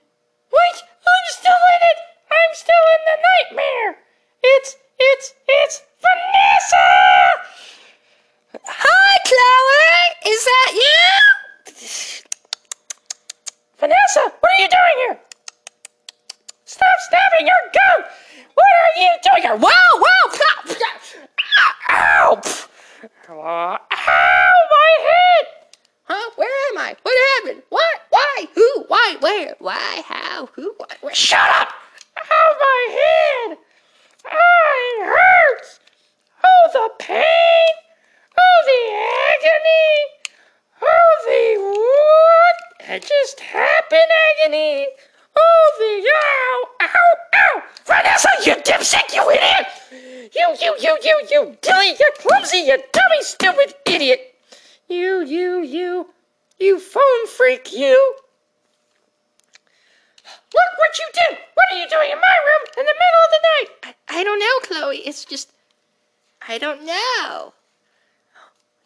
I'm 1.07 1.27
still 1.29 1.53
in 1.53 1.81
it. 1.83 1.99
I'm 2.31 2.53
still 2.55 2.85
in 2.95 3.03
the 3.05 3.19
nightmare. 3.57 3.99
It's, 4.43 4.77
it's, 4.99 5.35
it's 5.49 5.83
Vanessa. 6.01 6.87
Hi, 8.65 9.19
Chloe. 9.27 10.33
Is 10.33 10.45
that 10.45 10.73
you? 10.75 12.23
Vanessa, 13.79 14.33
what 14.41 14.51
are 14.53 14.61
you 14.63 14.69
doing 14.69 14.97
here? 15.07 15.21
Stop 16.65 16.97
stabbing 17.09 17.47
your 17.47 17.71
gum! 17.75 18.05
What 18.55 18.67
are 18.67 19.01
you 19.03 19.11
doing 19.23 19.43
here? 19.43 19.57
Whoa, 19.57 20.01
whoa. 20.01 20.37
Ow! 21.91 22.43
Ow, 23.93 24.55
my 24.71 24.93
head! 25.07 25.47
Huh? 26.05 26.31
Where 26.37 26.73
am 26.73 26.79
I? 26.79 26.97
What 27.03 27.45
happened? 27.45 27.63
What? 27.69 27.97
Why? 28.89 29.17
Where? 29.19 29.57
Why? 29.59 30.03
How? 30.07 30.47
Who? 30.55 30.75
Why? 30.77 30.87
Where? 31.01 31.15
Shut 31.15 31.49
up! 31.49 31.69
Ow, 32.19 32.57
my 32.61 33.49
head! 33.49 33.59
Ah, 34.25 34.75
it 34.85 35.07
hurts! 35.07 35.81
Oh, 36.45 36.71
the 36.73 37.05
pain! 37.05 37.73
Oh, 38.39 38.59
the 38.67 38.83
agony! 39.35 39.91
Oh, 40.83 41.13
the 41.27 41.43
what? 41.79 42.91
It 42.95 43.03
just 43.03 43.41
happened 43.41 44.13
agony! 44.45 44.87
Oh, 45.37 45.67
the 45.79 46.09
ow! 46.15 46.69
Ow! 46.83 47.13
Ow! 47.35 47.63
Vanessa, 47.85 48.29
you 48.45 48.55
dipstick, 48.55 49.15
you 49.15 49.31
idiot! 49.31 49.67
You, 50.35 50.55
you, 50.61 50.77
you, 50.81 50.99
you, 51.03 51.27
you 51.31 51.57
dilly, 51.61 51.89
you 51.89 52.13
clumsy, 52.19 52.59
you 52.59 52.79
dummy, 52.93 53.23
stupid 53.23 53.75
idiot! 53.87 54.35
You, 54.89 55.25
you, 55.25 55.63
you, 55.63 56.07
you 56.61 56.79
phone 56.79 57.27
freak, 57.27 57.73
you! 57.73 58.15
Look 60.57 60.73
what 60.79 60.99
you 60.99 61.07
did! 61.13 61.39
What 61.55 61.67
are 61.73 61.79
you 61.79 61.89
doing 61.89 62.11
in 62.11 62.19
my 62.19 62.37
room 62.49 62.63
in 62.79 62.87
the 62.87 62.99
middle 63.03 63.23
of 63.25 63.31
the 63.31 63.43
night? 63.53 63.69
I, 63.85 64.21
I 64.21 64.25
don't 64.25 64.41
know, 64.41 64.57
Chloe. 64.63 64.99
It's 64.99 65.25
just. 65.25 65.53
I 66.49 66.59
don't 66.59 66.85
know. 66.85 67.53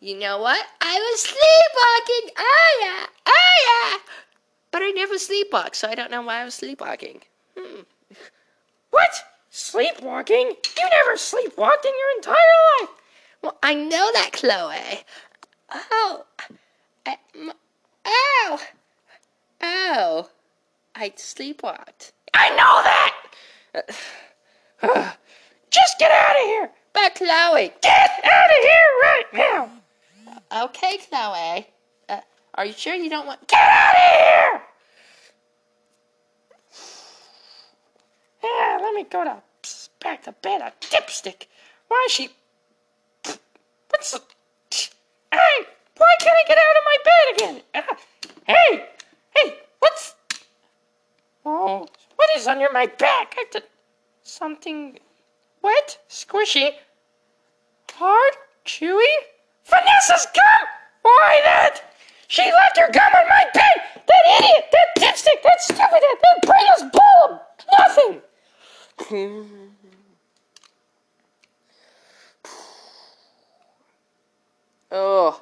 You 0.00 0.18
know 0.18 0.38
what? 0.38 0.64
I 0.80 0.98
was 0.98 1.20
sleepwalking. 1.20 2.34
Oh, 2.38 2.78
yeah. 2.82 3.06
Oh, 3.26 3.56
yeah. 3.68 3.98
But 4.70 4.82
I 4.82 4.90
never 4.90 5.14
sleepwalk, 5.14 5.74
so 5.74 5.88
I 5.88 5.94
don't 5.94 6.10
know 6.10 6.22
why 6.22 6.40
I 6.40 6.44
was 6.44 6.54
sleepwalking. 6.54 7.20
Hmm. 7.56 7.82
What? 8.90 9.10
Sleepwalking? 9.50 10.46
You 10.78 10.90
never 10.90 11.16
sleepwalked 11.16 11.84
in 11.84 11.92
your 11.92 12.16
entire 12.16 12.36
life! 12.80 12.90
Well, 13.42 13.58
I 13.62 13.74
know 13.74 14.10
that, 14.14 14.30
Chloe. 14.32 15.04
Oh. 15.72 16.24
I, 17.06 17.16
ow. 18.06 18.58
Oh. 19.62 20.28
I 20.94 21.10
sleepwalked. 21.10 22.12
I 22.34 22.50
know 22.50 22.82
that! 22.84 23.16
Just 25.70 25.98
get 25.98 26.10
out 26.10 26.36
of 26.36 26.42
here! 26.46 26.70
But, 26.92 27.14
Chloe. 27.14 27.72
Get 27.82 28.10
out 28.24 28.50
of 28.50 28.62
here 28.62 28.90
right 29.02 29.24
now! 29.32 29.70
Okay, 30.64 30.98
Chloe. 31.08 31.66
Uh, 32.08 32.20
are 32.54 32.66
you 32.66 32.72
sure 32.72 32.94
you 32.94 33.08
don't 33.08 33.26
want. 33.26 33.46
Get 33.46 33.60
out 33.60 33.94
of 33.94 34.00
here! 34.18 34.62
Yeah, 38.42 38.78
let 38.82 38.94
me 38.94 39.04
go 39.04 39.24
to 39.24 39.42
back 40.00 40.22
to 40.24 40.32
bed. 40.32 40.60
A 40.60 40.72
dipstick. 40.80 41.46
Why 41.88 42.04
is 42.06 42.12
she? 42.12 42.30
What's 43.90 44.12
the? 44.12 44.20
Hey, 45.32 45.66
why 45.96 46.14
can't 46.20 46.36
I 46.36 46.44
get 46.48 46.58
out 46.58 46.76
of 46.76 46.84
my 46.84 46.96
bed 47.04 47.34
again? 47.34 47.62
Uh, 47.74 47.94
hey, 48.46 48.88
hey? 49.36 49.58
Oh, 51.44 51.88
what 52.16 52.28
is 52.36 52.46
under 52.46 52.68
my 52.72 52.86
back? 52.86 53.34
I 53.38 53.44
did 53.50 53.64
something 54.22 54.98
wet, 55.62 55.98
squishy, 56.08 56.72
hard, 57.92 58.34
chewy. 58.64 59.14
Vanessa's 59.64 60.26
gum. 60.34 60.68
Why 61.02 61.40
that? 61.44 61.82
She 62.28 62.42
left 62.42 62.78
her 62.78 62.90
gum 62.92 63.12
on 63.14 63.28
my 63.28 63.44
bed. 63.54 64.04
That 64.06 64.24
idiot, 64.38 64.64
that 64.72 64.88
dipstick, 64.98 65.42
that 65.42 65.60
stupid, 65.60 65.80
that, 65.90 66.16
that 66.22 66.42
brainless 66.46 66.84
ball 66.92 67.40
of 67.58 67.66
nothing. 67.78 68.22
Oh, 74.92 75.40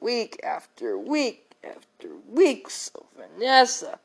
week 0.00 0.38
after 0.44 0.98
week 0.98 1.54
after 1.64 2.08
week, 2.28 2.68
so 2.68 3.06
Vanessa 3.16 3.98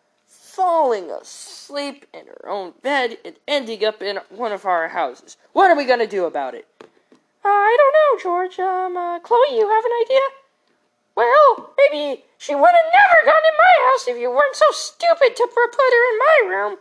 falling 0.55 1.11
asleep 1.11 2.05
in 2.13 2.27
her 2.27 2.47
own 2.47 2.73
bed 2.81 3.17
and 3.25 3.35
ending 3.47 3.83
up 3.83 4.01
in 4.01 4.19
one 4.29 4.51
of 4.51 4.65
our 4.65 4.87
houses. 4.89 5.37
What 5.53 5.69
are 5.69 5.75
we 5.75 5.85
gonna 5.85 6.07
do 6.07 6.25
about 6.25 6.55
it? 6.55 6.65
Uh, 6.81 7.49
I 7.49 7.77
don't 7.77 7.93
know, 7.93 8.23
George. 8.23 8.59
Um, 8.59 8.97
uh, 8.97 9.19
Chloe, 9.19 9.57
you 9.57 9.69
have 9.69 9.85
an 9.85 9.91
idea? 10.03 10.19
Well, 11.15 11.73
maybe 11.77 12.23
she 12.37 12.55
would 12.55 12.65
have 12.65 12.93
never 12.93 13.25
gone 13.25 13.33
in 13.33 13.57
my 13.57 13.89
house 13.89 14.07
if 14.07 14.17
you 14.17 14.29
weren't 14.29 14.55
so 14.55 14.65
stupid 14.71 15.35
to 15.35 15.47
put 15.47 15.93
her 15.93 16.11
in 16.11 16.19
my 16.19 16.55
room. 16.55 16.77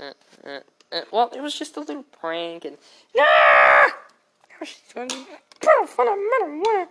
Uh, 0.00 0.60
uh, 0.92 1.00
well, 1.12 1.30
it 1.34 1.40
was 1.40 1.58
just 1.58 1.76
a 1.76 1.80
little 1.80 2.04
prank, 2.04 2.64
and 2.64 2.76
Nah! 3.14 3.24
Now 3.24 4.64
she's 4.64 4.92
going 4.94 5.08
to 5.08 5.26
put 5.60 5.88
fun 5.88 6.08
of 6.08 6.18
marijuana. 6.18 6.88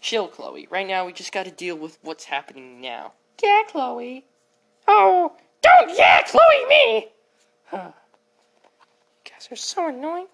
chill, 0.00 0.28
Chloe. 0.28 0.68
Right 0.70 0.86
now, 0.86 1.06
we 1.06 1.12
just 1.12 1.32
gotta 1.32 1.50
deal 1.50 1.76
with 1.76 1.98
what's 2.02 2.24
happening 2.24 2.80
now. 2.80 3.12
Yeah, 3.42 3.62
Chloe. 3.68 4.24
Oh, 4.86 5.32
don't 5.62 5.96
yeah, 5.96 6.22
Chloe 6.22 6.66
me! 6.68 7.08
Huh. 7.66 7.90
You 9.24 9.32
guys 9.32 9.48
are 9.50 9.56
so 9.56 9.88
annoying. 9.88 10.26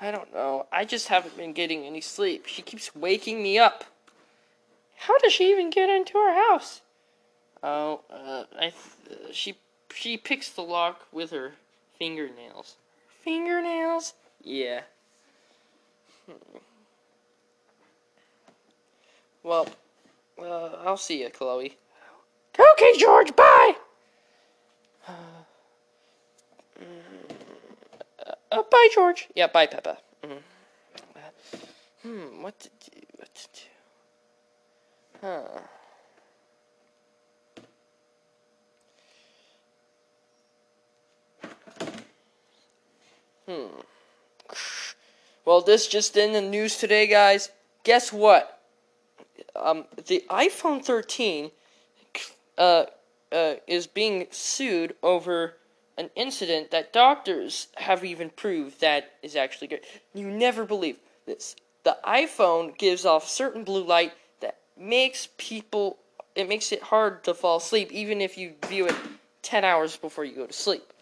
I 0.00 0.10
don't 0.10 0.32
know. 0.34 0.66
I 0.72 0.84
just 0.84 1.08
haven't 1.08 1.36
been 1.36 1.52
getting 1.52 1.84
any 1.84 2.00
sleep. 2.00 2.46
She 2.46 2.62
keeps 2.62 2.94
waking 2.96 3.42
me 3.42 3.58
up. 3.58 3.84
How 4.96 5.16
does 5.18 5.32
she 5.32 5.50
even 5.50 5.70
get 5.70 5.90
into 5.90 6.18
our 6.18 6.34
house? 6.34 6.80
Oh, 7.62 8.00
uh, 8.10 8.44
I 8.58 8.68
uh, 8.68 9.14
she 9.32 9.56
she 9.94 10.16
picks 10.16 10.50
the 10.50 10.62
lock 10.62 11.06
with 11.12 11.30
her 11.30 11.52
fingernails. 11.98 12.76
Fingernails? 13.22 14.14
Yeah. 14.42 14.82
Hmm. 16.26 16.58
Well, 19.44 19.68
uh, 20.38 20.70
I'll 20.84 20.96
see 20.96 21.22
you, 21.22 21.30
Chloe. 21.30 21.76
Okay, 22.58 22.98
George, 22.98 23.34
bye! 23.34 23.76
Uh, 25.08 25.12
uh, 28.50 28.62
bye, 28.70 28.88
George. 28.94 29.28
Yeah, 29.34 29.46
bye, 29.46 29.66
Peppa. 29.66 29.98
Mm. 30.22 30.38
hmm, 32.02 32.42
what 32.42 32.58
to 32.60 32.68
do? 32.68 33.00
What 33.16 33.34
to 33.34 33.48
do? 33.52 33.68
Huh. 35.20 35.60
Hmm. 43.46 43.80
Well, 45.44 45.60
this 45.60 45.88
just 45.88 46.16
in 46.16 46.32
the 46.32 46.40
news 46.40 46.76
today, 46.78 47.06
guys. 47.06 47.50
Guess 47.84 48.12
what? 48.12 48.61
Um, 49.54 49.84
the 50.06 50.24
iPhone 50.30 50.84
13 50.84 51.50
uh, 52.58 52.84
uh, 53.30 53.54
is 53.66 53.86
being 53.86 54.26
sued 54.30 54.94
over 55.02 55.54
an 55.98 56.10
incident 56.16 56.70
that 56.70 56.92
doctors 56.92 57.68
have 57.76 58.04
even 58.04 58.30
proved 58.30 58.80
that 58.80 59.12
is 59.22 59.36
actually 59.36 59.68
good. 59.68 59.80
You 60.14 60.30
never 60.30 60.64
believe 60.64 60.98
this. 61.26 61.56
The 61.84 61.98
iPhone 62.04 62.76
gives 62.78 63.04
off 63.04 63.28
certain 63.28 63.64
blue 63.64 63.84
light 63.84 64.12
that 64.40 64.58
makes 64.76 65.28
people 65.36 65.98
it 66.34 66.48
makes 66.48 66.72
it 66.72 66.82
hard 66.82 67.24
to 67.24 67.34
fall 67.34 67.58
asleep 67.58 67.92
even 67.92 68.22
if 68.22 68.38
you 68.38 68.54
view 68.66 68.86
it 68.86 68.94
10 69.42 69.64
hours 69.64 69.96
before 69.96 70.24
you 70.24 70.34
go 70.34 70.46
to 70.46 70.52
sleep. 70.52 70.92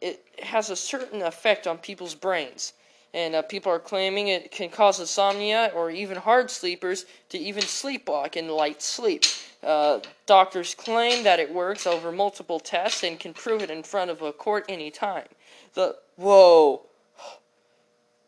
It 0.00 0.24
has 0.42 0.68
a 0.68 0.76
certain 0.76 1.22
effect 1.22 1.66
on 1.66 1.78
people's 1.78 2.14
brains. 2.14 2.74
And 3.18 3.34
uh, 3.34 3.42
people 3.42 3.72
are 3.72 3.80
claiming 3.80 4.28
it 4.28 4.52
can 4.52 4.68
cause 4.68 5.00
insomnia 5.00 5.72
or 5.74 5.90
even 5.90 6.16
hard 6.16 6.52
sleepers 6.52 7.04
to 7.30 7.36
even 7.36 7.64
sleepwalk 7.64 8.36
in 8.36 8.46
light 8.46 8.80
sleep. 8.80 9.24
Uh, 9.60 9.98
doctors 10.26 10.72
claim 10.72 11.24
that 11.24 11.40
it 11.40 11.52
works 11.52 11.84
over 11.84 12.12
multiple 12.12 12.60
tests 12.60 13.02
and 13.02 13.18
can 13.18 13.34
prove 13.34 13.60
it 13.60 13.70
in 13.70 13.82
front 13.82 14.12
of 14.12 14.22
a 14.22 14.32
court 14.32 14.66
anytime. 14.68 15.26
The 15.74 15.96
whoa. 16.14 16.82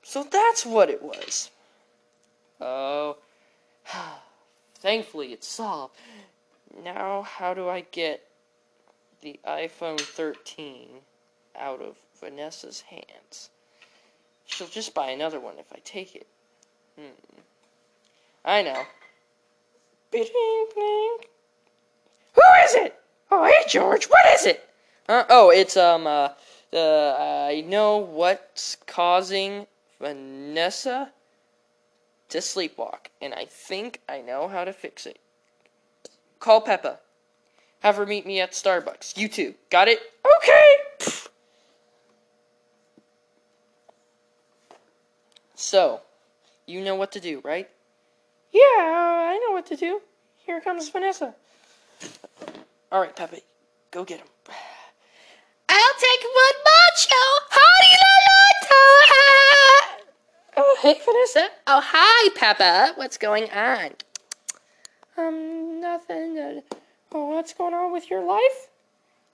So 0.02 0.24
that's 0.24 0.66
what 0.66 0.90
it 0.90 1.00
was. 1.00 1.52
Oh. 2.60 3.16
Thankfully, 4.74 5.32
it's 5.32 5.46
solved. 5.46 5.94
Now, 6.82 7.22
how 7.22 7.54
do 7.54 7.68
I 7.68 7.82
get 7.92 8.26
the 9.20 9.38
iPhone 9.46 10.00
13 10.00 10.88
out 11.56 11.80
of 11.80 11.96
Vanessa's 12.20 12.80
hands? 12.80 13.50
She'll 14.50 14.68
just 14.68 14.94
buy 14.94 15.10
another 15.10 15.40
one 15.40 15.58
if 15.58 15.72
I 15.72 15.78
take 15.84 16.14
it. 16.16 16.26
Hmm. 16.98 17.40
I 18.44 18.62
know. 18.62 18.82
Who 20.12 20.20
is 22.64 22.74
it? 22.74 22.98
Oh, 23.30 23.44
hey, 23.44 23.68
George. 23.68 24.06
What 24.06 24.26
is 24.34 24.46
it? 24.46 24.68
Huh? 25.08 25.24
Oh, 25.28 25.50
it's 25.50 25.76
um. 25.76 26.06
Uh, 26.06 26.30
the 26.70 27.16
I 27.18 27.62
know 27.62 27.98
what's 27.98 28.76
causing 28.86 29.66
Vanessa 30.00 31.10
to 32.28 32.38
sleepwalk, 32.38 33.08
and 33.20 33.34
I 33.34 33.44
think 33.44 34.00
I 34.08 34.20
know 34.20 34.48
how 34.48 34.64
to 34.64 34.72
fix 34.72 35.06
it. 35.06 35.18
Call 36.38 36.60
Peppa. 36.60 37.00
Have 37.80 37.96
her 37.96 38.06
meet 38.06 38.26
me 38.26 38.40
at 38.40 38.52
Starbucks. 38.52 39.16
You 39.16 39.28
too. 39.28 39.54
Got 39.70 39.88
it? 39.88 40.00
Okay. 40.36 40.72
So, 45.60 46.00
you 46.64 46.80
know 46.80 46.94
what 46.94 47.12
to 47.12 47.20
do, 47.20 47.42
right? 47.44 47.68
Yeah, 48.50 48.62
I 48.62 49.38
know 49.44 49.52
what 49.52 49.66
to 49.66 49.76
do. 49.76 50.00
Here 50.38 50.58
comes 50.58 50.88
Vanessa. 50.88 51.34
All 52.90 53.02
right, 53.02 53.14
Peppa, 53.14 53.36
go 53.90 54.02
get 54.02 54.20
him. 54.20 54.26
I'll 55.68 55.94
take 55.98 56.22
one 56.22 56.64
macho. 56.64 57.24
Howdy 57.50 57.96
la 58.00 58.40
Oh, 60.56 60.78
hey, 60.80 60.98
Vanessa. 61.04 61.48
Oh, 61.66 61.82
hi, 61.84 62.30
Peppa. 62.34 62.94
What's 62.96 63.18
going 63.18 63.50
on? 63.50 63.90
Um, 65.18 65.78
nothing. 65.78 66.38
Uh, 66.38 66.60
oh, 67.12 67.26
what's 67.34 67.52
going 67.52 67.74
on 67.74 67.92
with 67.92 68.08
your 68.08 68.24
life? 68.24 68.70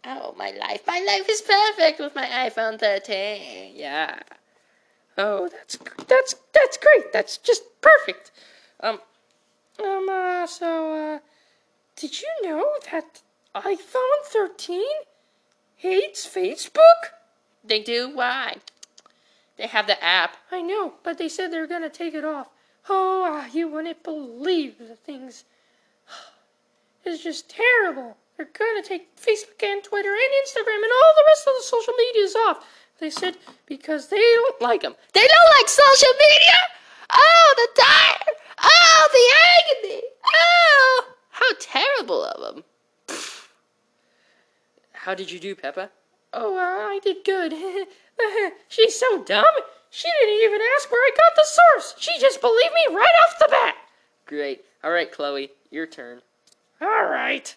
Oh, 0.04 0.34
my 0.36 0.50
life. 0.50 0.82
My 0.88 0.98
life 1.06 1.28
is 1.30 1.40
perfect 1.40 2.00
with 2.00 2.16
my 2.16 2.26
iPhone 2.26 2.80
13. 2.80 3.76
Yeah. 3.76 4.18
Oh, 5.18 5.48
that's 5.48 5.78
that's 6.06 6.34
that's 6.52 6.76
great. 6.76 7.12
That's 7.12 7.38
just 7.38 7.62
perfect. 7.80 8.30
Um, 8.80 9.00
um. 9.82 10.08
Uh, 10.08 10.46
so, 10.46 10.92
uh, 11.14 11.18
did 11.96 12.20
you 12.20 12.28
know 12.42 12.66
that 12.90 13.22
iPhone 13.54 14.22
13 14.24 14.82
hates 15.76 16.26
Facebook? 16.26 17.12
They 17.64 17.80
do? 17.80 18.10
Why? 18.14 18.56
They 19.56 19.66
have 19.66 19.86
the 19.86 20.02
app. 20.04 20.36
I 20.52 20.60
know, 20.60 20.94
but 21.02 21.16
they 21.16 21.28
said 21.28 21.50
they're 21.50 21.66
gonna 21.66 21.88
take 21.88 22.14
it 22.14 22.24
off. 22.24 22.48
Oh, 22.88 23.24
uh, 23.24 23.48
you 23.52 23.68
wouldn't 23.68 24.02
believe 24.02 24.78
the 24.78 24.96
things. 24.96 25.44
It's 27.04 27.22
just 27.22 27.48
terrible. 27.48 28.16
They're 28.36 28.46
gonna 28.52 28.82
take 28.82 29.16
Facebook 29.16 29.62
and 29.62 29.82
Twitter 29.82 30.12
and 30.12 30.32
Instagram 30.44 30.82
and 30.82 30.92
all 30.92 31.12
the 31.14 31.24
rest 31.28 31.46
of 31.46 31.54
the 31.56 31.62
social 31.62 31.94
medias 31.94 32.34
off. 32.34 32.66
They 32.98 33.10
said 33.10 33.36
because 33.66 34.08
they 34.08 34.16
don't 34.16 34.60
like 34.60 34.82
them. 34.82 34.94
They 35.12 35.26
don't 35.26 35.58
like 35.58 35.68
social 35.68 36.14
media? 36.18 36.58
Oh, 37.12 37.54
the 37.56 37.68
dire! 37.82 38.34
Oh, 38.62 39.08
the 39.12 39.88
agony! 39.88 40.02
Oh, 40.24 41.04
how 41.30 41.46
terrible 41.60 42.24
of 42.24 42.54
them. 42.54 42.64
How 44.92 45.14
did 45.14 45.30
you 45.30 45.38
do, 45.38 45.54
Peppa? 45.54 45.90
Oh, 46.32 46.56
uh, 46.56 46.88
I 46.88 46.98
did 47.02 47.18
good. 47.24 47.54
She's 48.68 48.98
so 48.98 49.22
dumb. 49.22 49.44
She 49.90 50.08
didn't 50.20 50.42
even 50.42 50.60
ask 50.76 50.90
where 50.90 51.00
I 51.00 51.10
got 51.16 51.36
the 51.36 51.44
source. 51.44 51.94
She 51.98 52.18
just 52.18 52.40
believed 52.40 52.74
me 52.74 52.96
right 52.96 53.14
off 53.24 53.38
the 53.38 53.48
bat. 53.48 53.76
Great. 54.26 54.64
All 54.82 54.90
right, 54.90 55.10
Chloe, 55.10 55.50
your 55.70 55.86
turn. 55.86 56.22
All 56.80 57.04
right. 57.04 57.54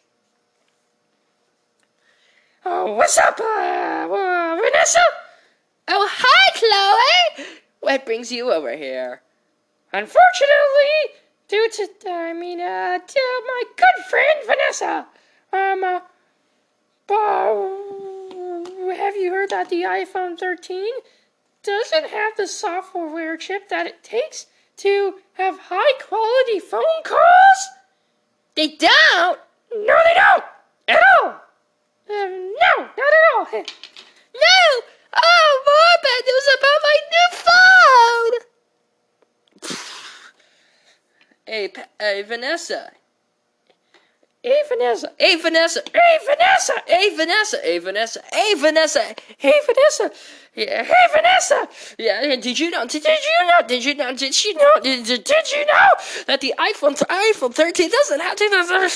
Oh, 2.65 2.93
what's 2.93 3.17
up, 3.17 3.39
uh, 3.39 3.43
uh, 3.43 4.55
Vanessa? 4.61 5.01
Oh, 5.91 6.07
hi, 6.11 7.35
Chloe! 7.35 7.47
What 7.79 8.05
brings 8.05 8.31
you 8.31 8.51
over 8.51 8.77
here? 8.77 9.23
Unfortunately, 9.91 11.17
due 11.47 11.67
to, 11.67 11.89
I 12.11 12.31
mean, 12.31 12.61
uh, 12.61 12.99
to 12.99 13.43
my 13.47 13.63
good 13.75 14.05
friend 14.07 14.39
Vanessa, 14.45 15.07
um, 15.51 15.83
uh, 15.83 16.01
uh, 17.11 18.93
have 18.93 19.15
you 19.15 19.31
heard 19.31 19.49
that 19.49 19.69
the 19.69 19.81
iPhone 19.81 20.37
13 20.37 20.93
doesn't 21.63 22.09
have 22.11 22.37
the 22.37 22.45
software 22.45 23.35
chip 23.35 23.67
that 23.69 23.87
it 23.87 24.03
takes 24.03 24.45
to 24.77 25.15
have 25.33 25.57
high 25.59 25.99
quality 26.07 26.59
phone 26.59 27.01
calls? 27.03 27.69
They 28.53 28.67
don't? 28.67 29.39
No, 29.73 29.97
they 30.05 30.13
don't! 30.13 30.43
At 30.87 31.01
all! 31.23 31.29
Um, 32.11 32.53
no, 32.53 32.77
not 32.77 32.99
at 32.99 33.23
all! 33.35 33.63
No! 34.35 34.81
Oh, 35.15 35.63
more 35.65 35.97
bad 36.03 36.23
news 36.27 36.47
about 36.57 36.81
my 36.87 36.97
new 37.13 37.29
phone! 37.45 38.35
Hey, 41.45 41.73
hey, 41.99 42.21
Vanessa. 42.23 42.91
Hey, 44.43 44.61
Vanessa! 44.69 45.11
Hey, 45.19 45.35
Vanessa. 45.35 45.83
Hey, 45.91 46.17
Vanessa! 46.25 46.73
Hey, 46.87 47.09
Vanessa. 47.09 47.57
Hey, 47.61 47.79
Vanessa. 47.79 48.21
Hey, 48.31 48.53
Vanessa. 48.55 49.15
Hey, 49.37 49.53
Vanessa! 49.65 50.11
Yeah. 50.55 50.83
Hey, 50.83 51.07
Vanessa! 51.13 51.67
Yeah, 51.97 52.35
did 52.35 52.59
you 52.59 52.69
know? 52.69 52.85
Did, 52.85 53.03
did 53.03 53.19
you 53.19 53.47
know? 53.47 53.67
Did 53.67 53.85
you 53.85 53.95
know? 53.95 54.13
Did 54.13 54.33
she 54.33 54.53
know? 54.53 54.79
Did, 54.81 55.05
did, 55.05 55.23
did 55.23 55.51
you 55.51 55.65
know 55.65 55.89
that 56.27 56.41
the 56.41 56.53
iPhone 56.57 56.95
iPhone 57.07 57.53
13 57.53 57.89
doesn't 57.89 58.19
have 58.19 58.35
to? 58.37 58.89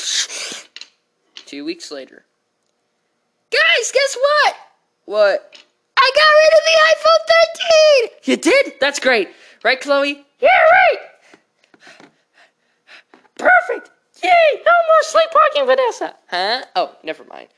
Two 1.45 1.65
weeks 1.65 1.91
later. 1.91 2.25
Guys, 3.51 3.91
guess 3.91 4.17
what? 4.17 4.55
What? 5.05 5.63
I 5.97 6.11
got 6.15 6.31
rid 6.41 6.53
of 6.53 6.63
the 6.65 6.77
iPhone 6.93 7.21
13! 8.03 8.19
You 8.23 8.37
did? 8.37 8.79
That's 8.79 8.99
great, 8.99 9.29
right, 9.63 9.79
Chloe? 9.79 10.25
Yeah, 10.39 10.49
right! 10.49 10.99
Perfect! 13.37 13.91
Yay! 14.23 14.61
No 14.65 14.71
more 14.87 15.03
sleepwalking, 15.03 15.65
Vanessa! 15.65 16.15
Huh? 16.29 16.63
Oh, 16.75 16.95
never 17.03 17.23
mind. 17.25 17.49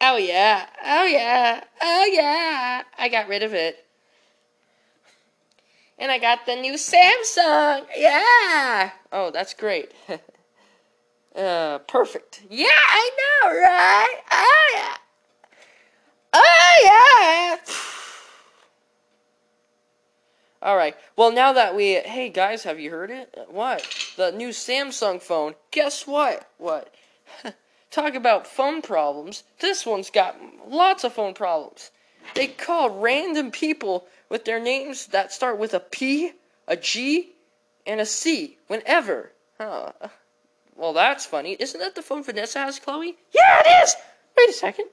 Oh 0.00 0.16
yeah. 0.16 0.66
Oh 0.84 1.04
yeah. 1.06 1.64
Oh 1.80 2.04
yeah. 2.12 2.82
I 2.98 3.08
got 3.08 3.28
rid 3.28 3.42
of 3.42 3.52
it. 3.52 3.84
And 5.98 6.12
I 6.12 6.18
got 6.18 6.46
the 6.46 6.54
new 6.54 6.74
Samsung. 6.74 7.86
Yeah. 7.96 8.90
Oh, 9.10 9.32
that's 9.32 9.54
great. 9.54 9.90
uh, 11.36 11.78
perfect. 11.78 12.42
Yeah, 12.48 12.66
I 12.68 13.10
know, 13.18 13.50
right? 13.50 14.16
Oh 14.30 14.70
yeah. 14.74 14.96
Oh 16.32 16.80
yeah. 16.84 17.74
All 20.60 20.76
right. 20.76 20.96
Well, 21.16 21.32
now 21.32 21.52
that 21.52 21.76
we, 21.76 21.94
hey 21.94 22.30
guys, 22.30 22.64
have 22.64 22.80
you 22.80 22.90
heard 22.90 23.10
it? 23.10 23.32
What? 23.48 23.86
The 24.16 24.32
new 24.32 24.48
Samsung 24.48 25.22
phone. 25.22 25.54
Guess 25.70 26.06
what? 26.06 26.50
What? 26.58 26.92
Talk 27.90 28.14
about 28.14 28.46
phone 28.46 28.82
problems. 28.82 29.44
This 29.60 29.86
one's 29.86 30.10
got 30.10 30.36
lots 30.68 31.04
of 31.04 31.12
phone 31.12 31.34
problems. 31.34 31.90
They 32.34 32.48
call 32.48 32.90
random 32.90 33.50
people 33.50 34.06
with 34.28 34.44
their 34.44 34.60
names 34.60 35.06
that 35.06 35.32
start 35.32 35.58
with 35.58 35.72
a 35.74 35.80
P, 35.80 36.32
a 36.66 36.76
G, 36.76 37.30
and 37.86 38.00
a 38.00 38.06
C 38.06 38.58
whenever. 38.66 39.32
Huh. 39.58 39.92
Well, 40.76 40.92
that's 40.92 41.24
funny. 41.24 41.56
Isn't 41.58 41.80
that 41.80 41.94
the 41.94 42.02
phone 42.02 42.22
Vanessa 42.22 42.58
has, 42.58 42.78
Chloe? 42.78 43.16
Yeah, 43.32 43.62
it 43.64 43.84
is! 43.84 43.96
Wait 44.36 44.50
a 44.50 44.52
second. 44.52 44.86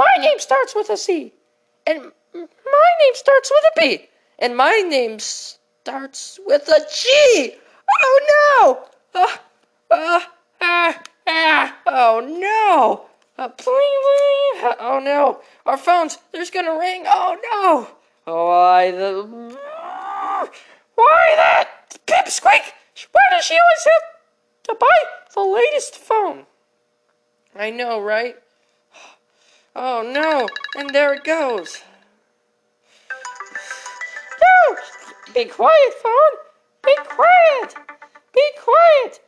My 0.00 0.14
name 0.18 0.38
starts 0.38 0.74
with 0.74 0.88
a 0.88 0.96
C. 0.96 1.34
And 1.86 2.00
my 2.34 2.90
name 3.02 3.14
starts 3.14 3.52
with 3.52 3.64
a 3.64 3.80
B. 3.80 4.08
And 4.38 4.56
my 4.56 4.82
name 4.88 5.18
starts 5.18 6.40
with 6.46 6.66
a 6.68 6.80
G. 6.90 7.52
Oh 8.02 8.86
no! 9.12 9.20
Uh, 9.20 9.36
uh, 9.90 10.20
uh, 10.58 10.92
uh, 11.26 11.70
oh 11.86 12.20
no! 12.26 13.10
Uh, 13.36 13.48
please, 13.48 13.98
please. 14.06 14.64
Uh, 14.64 14.74
oh 14.80 15.00
no! 15.00 15.42
Our 15.66 15.76
phones, 15.76 16.16
there's 16.32 16.50
gonna 16.50 16.78
ring. 16.78 17.04
Oh 17.06 17.36
no! 17.52 18.32
Why 18.32 18.92
the. 18.92 19.24
Why 20.94 21.34
that 21.36 21.98
pipsqueak? 22.06 22.72
Why 23.12 23.20
does 23.32 23.44
she 23.44 23.54
always 23.54 23.84
have 23.84 24.06
to 24.62 24.74
buy 24.80 24.98
the 25.34 25.42
latest 25.42 25.96
phone? 25.96 26.46
I 27.54 27.68
know, 27.68 28.00
right? 28.00 28.36
Oh 29.74 30.02
no! 30.02 30.48
And 30.76 30.90
there 30.90 31.14
it 31.14 31.24
goes. 31.24 31.82
No! 34.40 34.76
Be 35.32 35.44
quiet, 35.44 35.94
phone! 36.02 36.12
Be 36.84 36.96
quiet! 37.04 37.74
Be 38.34 38.42
quiet! 38.58 39.20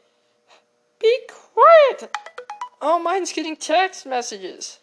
Be 0.99 1.19
quiet! 1.29 2.17
Oh, 2.81 2.99
mine's 2.99 3.33
getting 3.33 3.57
text 3.57 4.05
messages. 4.07 4.81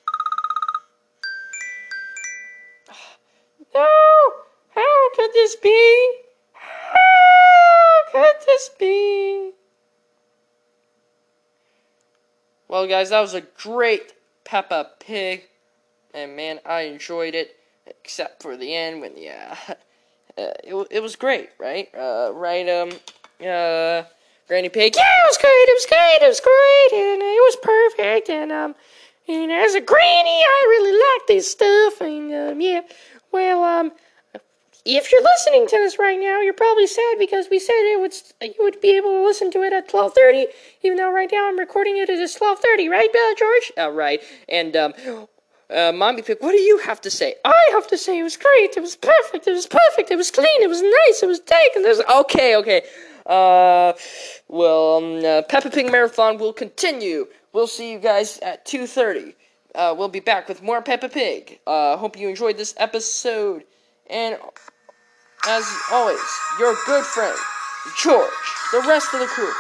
No! 3.76 3.88
How 4.70 5.10
could 5.16 5.34
this 5.34 5.58
be? 5.58 6.14
How 6.54 8.12
could 8.12 8.36
this 8.46 8.70
be? 8.80 9.52
Well, 12.70 12.88
guys, 12.88 13.10
that 13.10 13.20
was 13.20 13.34
a 13.34 13.42
great 13.42 14.14
Peppa 14.44 14.92
Pig. 15.00 15.44
And 16.14 16.36
man, 16.36 16.60
I 16.66 16.82
enjoyed 16.82 17.36
it, 17.36 17.56
except 17.86 18.42
for 18.42 18.58
the 18.58 18.76
end 18.76 19.02
when, 19.02 19.16
yeah, 19.16 19.56
uh, 19.70 19.76
it, 20.64 20.88
it 20.92 21.04
was 21.04 21.16
great, 21.16 21.50
right? 21.60 21.88
Uh, 21.96 22.32
right, 22.34 22.68
um, 22.68 22.90
uh, 23.42 24.04
Granny 24.48 24.70
Pig, 24.70 24.96
yeah, 24.96 25.04
it 25.04 25.28
was 25.30 25.38
great, 25.38 25.66
it 25.68 25.76
was 25.76 25.86
great, 25.86 26.18
it 26.22 26.28
was 26.28 26.40
great, 26.40 27.00
and 27.00 27.22
it 27.22 27.26
was 27.26 27.58
perfect, 27.62 28.30
and, 28.30 28.52
um, 28.52 28.76
and 29.28 29.52
as 29.52 29.76
a 29.76 29.82
granny, 29.82 30.42
I 30.42 30.66
really 30.68 30.94
like 30.94 31.28
this 31.28 31.52
stuff, 31.52 32.02
and, 32.02 32.34
um, 32.34 32.62
yeah, 32.62 32.82
well, 33.32 33.64
um, 33.64 33.92
if 34.86 35.12
you're 35.12 35.24
listening 35.24 35.68
to 35.68 35.76
this 35.78 36.00
right 36.00 36.20
now, 36.20 36.42
you're 36.42 36.54
probably 36.54 36.88
sad 36.88 37.18
because 37.20 37.48
we 37.52 37.60
said 37.60 37.74
it 37.74 38.00
would 38.00 38.14
you 38.42 38.64
would 38.64 38.80
be 38.82 38.96
able 38.96 39.10
to 39.10 39.24
listen 39.24 39.52
to 39.52 39.62
it 39.64 39.74
at 39.74 39.90
12:30, 39.90 40.46
even 40.84 40.98
though 40.98 41.12
right 41.12 41.30
now 41.32 41.48
I'm 41.48 41.60
recording 41.60 41.98
it 41.98 42.10
at 42.10 42.18
12:30, 42.18 42.90
right, 42.90 43.10
uh, 43.10 43.36
George? 43.36 43.72
Uh, 43.78 43.92
right. 43.92 44.22
And 44.48 44.76
um, 44.76 44.94
uh, 45.70 45.92
Mommy 45.92 46.22
Pig, 46.22 46.38
what 46.40 46.52
do 46.52 46.58
you 46.58 46.80
have 46.80 47.02
to 47.02 47.12
say? 47.12 47.36
I 47.46 47.70
have 47.72 47.88
to 47.88 47.98
say 47.98 48.20
it 48.20 48.24
was 48.24 48.38
great. 48.38 48.76
It 48.76 48.82
was 48.82 48.96
perfect. 48.96 49.48
It 49.48 49.52
was 49.52 49.68
perfect. 49.68 50.12
It 50.12 50.16
was 50.16 50.32
clean. 50.32 50.62
It 50.62 50.70
was 50.70 50.82
nice. 50.82 51.24
It 51.24 51.28
was 51.28 51.40
taken. 51.42 51.84
There's 51.84 52.02
okay, 52.02 52.56
okay. 52.56 52.82
Uh, 53.26 53.94
well, 54.48 54.98
um, 54.98 55.24
uh, 55.24 55.42
Peppa 55.44 55.70
Pig 55.70 55.92
Marathon 55.92 56.38
will 56.38 56.54
continue. 56.54 57.28
We'll 57.54 57.68
see 57.68 57.92
you 57.92 58.00
guys 58.00 58.40
at 58.40 58.66
2:30. 58.66 59.36
Uh, 59.76 59.94
we'll 59.96 60.10
be 60.10 60.20
back 60.20 60.48
with 60.48 60.64
more 60.64 60.82
Peppa 60.82 61.10
Pig. 61.10 61.60
Uh, 61.68 61.98
hope 61.98 62.18
you 62.18 62.28
enjoyed 62.28 62.58
this 62.58 62.74
episode. 62.78 63.64
And 64.10 64.38
as 65.48 65.66
always, 65.92 66.20
your 66.60 66.76
good 66.86 67.06
friend, 67.06 67.38
George, 67.98 68.30
the 68.72 68.82
rest 68.88 69.14
of 69.14 69.20
the 69.20 69.28
crew, 69.28 69.52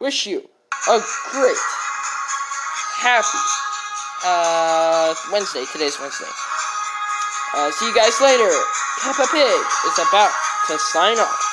wish 0.00 0.26
you 0.26 0.48
a 0.88 1.00
great, 1.32 1.56
happy 2.96 3.38
uh, 4.24 5.14
Wednesday. 5.32 5.64
Today's 5.72 5.98
Wednesday. 6.00 6.30
Uh, 7.54 7.70
see 7.70 7.86
you 7.86 7.94
guys 7.94 8.20
later. 8.20 8.50
Peppa 9.02 9.26
Pig 9.30 9.60
is 9.86 9.98
about 10.08 10.32
to 10.68 10.78
sign 10.78 11.18
off. 11.18 11.45